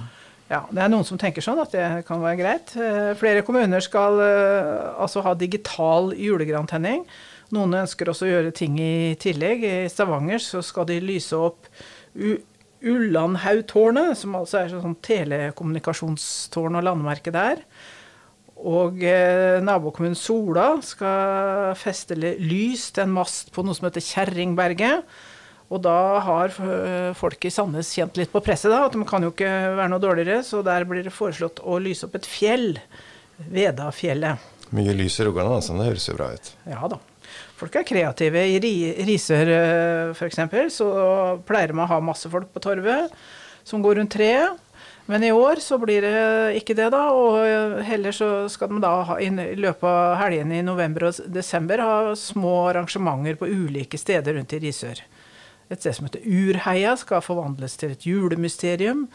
ja. 0.55 0.63
Det 0.73 0.87
er 0.87 0.95
noen 0.95 1.05
som 1.09 1.21
tenker 1.21 1.45
sånn 1.45 1.61
at 1.61 1.77
det 1.77 1.91
kan 2.09 2.25
være 2.25 2.41
greit. 2.41 2.73
Uh, 2.79 3.13
flere 3.21 3.45
kommuner 3.45 3.85
skal 3.85 4.25
altså 4.25 5.21
ha 5.29 5.37
digital 5.37 6.15
julegrantenning. 6.17 7.05
Noen 7.53 7.83
ønsker 7.83 8.09
også 8.09 8.25
å 8.25 8.31
gjøre 8.31 8.55
ting 8.57 8.79
i 8.81 9.13
tillegg. 9.21 9.65
I 9.67 9.91
Stavanger 9.93 10.41
så 10.41 10.63
skal 10.65 10.87
de 10.89 10.97
lyse 11.05 11.37
opp 11.37 11.69
Ullandhaugtårnet, 12.83 14.17
som 14.19 14.39
altså 14.39 14.63
er 14.63 14.73
sånn 14.73 14.97
telekommunikasjonstårn 15.05 16.81
og 16.81 16.87
landemerke 16.89 17.35
der. 17.35 17.61
Og 18.63 19.03
eh, 19.05 19.59
nabokommunen 19.63 20.17
Sola 20.19 20.77
skal 20.87 21.75
feste 21.79 22.17
lys 22.17 22.89
til 22.95 23.05
en 23.05 23.15
mast 23.19 23.53
på 23.55 23.65
noe 23.67 23.77
som 23.77 23.89
heter 23.91 24.05
Kjerringberget. 24.07 25.05
Og 25.73 25.85
da 25.85 25.99
har 26.25 26.57
eh, 26.57 27.13
folk 27.19 27.45
i 27.49 27.53
Sandnes 27.53 27.93
kjent 27.93 28.17
litt 28.21 28.33
på 28.33 28.43
presset, 28.45 28.73
da, 28.73 28.87
at 28.87 28.97
de 28.97 29.05
kan 29.09 29.25
jo 29.25 29.33
ikke 29.35 29.53
være 29.77 29.91
noe 29.93 30.03
dårligere. 30.03 30.41
Så 30.47 30.65
der 30.65 30.89
blir 30.89 31.05
det 31.05 31.13
foreslått 31.13 31.61
å 31.61 31.77
lyse 31.83 32.09
opp 32.09 32.17
et 32.17 32.29
fjell. 32.29 32.71
Vedafjellet. 33.53 34.51
Mye 34.73 34.97
lys 34.97 35.21
i 35.21 35.29
Rogaland, 35.29 35.59
altså. 35.61 35.77
Det 35.77 35.91
høres 35.91 36.09
jo 36.09 36.17
bra 36.17 36.33
ut. 36.33 36.55
Ja 36.71 36.87
da 36.89 37.03
folk 37.63 37.79
er 37.79 37.87
kreative. 37.87 38.43
I 38.43 38.59
Risør 39.07 39.55
eh, 39.55 40.11
f.eks. 40.17 40.43
så 40.75 40.91
pleier 41.47 41.73
de 41.73 41.81
å 41.81 41.89
ha 41.91 42.03
masse 42.03 42.31
folk 42.33 42.51
på 42.53 42.63
torvet 42.65 43.13
som 43.67 43.83
går 43.85 44.01
rundt 44.01 44.15
treet. 44.17 44.59
Men 45.11 45.25
i 45.27 45.33
år 45.35 45.59
så 45.59 45.77
blir 45.83 46.05
det 46.05 46.59
ikke 46.61 46.77
det, 46.79 46.89
da. 46.95 47.03
Og 47.15 47.41
eh, 47.43 47.81
heller 47.87 48.15
så 48.15 48.31
skal 48.53 48.71
de 48.73 48.83
da 48.83 48.93
ha, 49.09 49.19
i 49.23 49.31
løpet 49.31 49.87
av 49.89 50.17
helgene 50.23 50.61
i 50.61 50.67
november 50.67 51.09
og 51.11 51.23
desember 51.35 51.83
ha 51.83 51.97
små 52.19 52.55
arrangementer 52.71 53.39
på 53.39 53.51
ulike 53.51 54.01
steder 54.01 54.39
rundt 54.39 54.55
i 54.57 54.63
Risør. 54.63 55.03
Et 55.73 55.81
sted 55.81 55.97
som 55.97 56.09
heter 56.09 56.27
Urheia 56.27 56.97
skal 57.01 57.25
forvandles 57.25 57.79
til 57.81 57.95
et 57.95 58.07
julemysterium. 58.07 59.07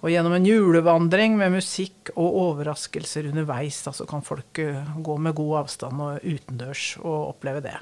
Og 0.00 0.08
gjennom 0.08 0.32
en 0.32 0.46
julevandring 0.48 1.36
med 1.36 1.52
musikk 1.58 2.12
og 2.14 2.38
overraskelser 2.44 3.28
underveis, 3.28 3.82
da, 3.84 3.92
så 3.92 4.06
kan 4.08 4.24
folk 4.24 4.62
uh, 4.62 4.96
gå 4.96 5.16
med 5.20 5.36
god 5.36 5.58
avstand 5.64 6.00
og 6.00 6.24
utendørs 6.24 6.94
og 7.02 7.34
oppleve 7.34 7.60
det. 7.66 7.76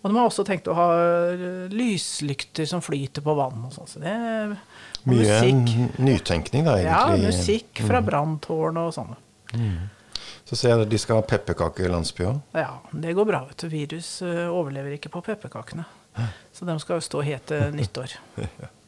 Og 0.00 0.08
de 0.08 0.16
har 0.16 0.30
også 0.30 0.46
tenkt 0.48 0.70
å 0.72 0.76
ha 0.78 0.88
uh, 0.96 1.66
lyslykter 1.68 2.68
som 2.68 2.80
flyter 2.84 3.24
på 3.24 3.36
vann 3.36 3.68
og 3.68 3.76
sånn. 3.76 3.90
Så 3.92 4.00
det 4.00 4.14
er 4.14 4.56
Mye 5.04 5.20
musikk. 5.20 6.00
nytenkning, 6.00 6.64
da, 6.64 6.78
egentlig. 6.80 7.28
Ja, 7.28 7.28
musikk 7.28 7.84
fra 7.84 8.00
mm. 8.00 8.08
branntårn 8.08 8.80
og 8.80 8.92
sånne. 8.96 9.20
Mm. 9.52 9.78
Så 10.48 10.56
ser 10.56 10.72
jeg 10.72 10.88
at 10.88 10.90
de 10.90 10.98
skal 10.98 11.20
ha 11.20 11.28
pepperkakelandsby 11.28 12.24
òg. 12.26 12.40
Ja, 12.56 12.72
det 13.04 13.12
går 13.18 13.28
bra. 13.28 13.44
vet 13.52 13.60
du. 13.60 13.68
Virus 13.70 14.16
uh, 14.24 14.48
overlever 14.48 14.96
ikke 14.96 15.12
på 15.12 15.26
pepperkakene. 15.28 15.84
Så 16.56 16.66
de 16.66 16.74
skal 16.82 16.98
jo 16.98 17.04
stå 17.04 17.20
til 17.52 17.76
nyttår. 17.76 18.16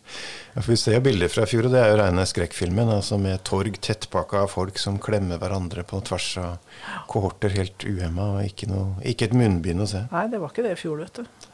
Ja, 0.53 0.61
for 0.61 0.73
Vi 0.73 0.77
ser 0.77 0.99
jo 0.99 1.05
bilder 1.05 1.33
fra 1.33 1.47
i 1.47 1.51
fjor, 1.51 1.69
og 1.69 1.75
det 1.75 1.81
er 1.81 1.93
jo 1.93 1.99
rene 2.03 2.25
skrekkfilmen. 2.29 2.91
Altså 2.93 3.19
med 3.21 3.43
torg 3.49 3.79
tettpakka 3.81 4.45
av 4.45 4.53
folk 4.53 4.81
som 4.81 4.99
klemmer 5.03 5.41
hverandre 5.41 5.85
på 5.89 6.01
tvers 6.09 6.31
av 6.43 6.81
kohorter 7.13 7.55
helt 7.57 7.87
uhemma. 7.89 8.35
Og 8.37 8.51
ikke, 8.51 8.69
noe, 8.73 8.99
ikke 9.09 9.31
et 9.31 9.37
munnbind 9.37 9.85
å 9.85 9.89
se. 9.89 10.07
Nei, 10.13 10.27
det 10.33 10.43
var 10.43 10.53
ikke 10.53 10.67
det 10.67 10.77
i 10.77 10.81
fjor, 10.83 11.01
vet 11.05 11.23
du. 11.23 11.53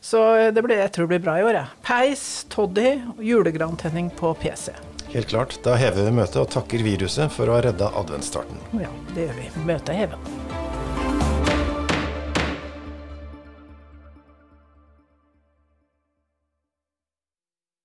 Så 0.00 0.20
det 0.50 0.62
blir, 0.64 0.78
jeg 0.80 0.92
tror 0.96 1.06
det 1.06 1.12
blir 1.14 1.26
bra 1.26 1.34
i 1.38 1.44
år, 1.44 1.58
jeg. 1.60 1.82
Peis, 1.84 2.24
toddy 2.50 2.94
og 3.16 3.20
julegrantenning 3.24 4.08
på 4.16 4.32
PC. 4.40 4.72
Helt 5.12 5.28
klart. 5.28 5.58
Da 5.66 5.74
hever 5.78 6.06
vi 6.06 6.16
møtet 6.22 6.40
og 6.40 6.48
takker 6.54 6.82
viruset 6.86 7.34
for 7.34 7.50
å 7.50 7.58
ha 7.58 7.66
redda 7.66 7.92
adventsstarten. 8.00 8.64
Ja, 8.80 8.90
det 9.14 9.28
gjør 9.28 9.38
vi. 9.42 9.52
Møtet 9.68 9.94
er 9.94 10.02
hevet. 10.06 10.59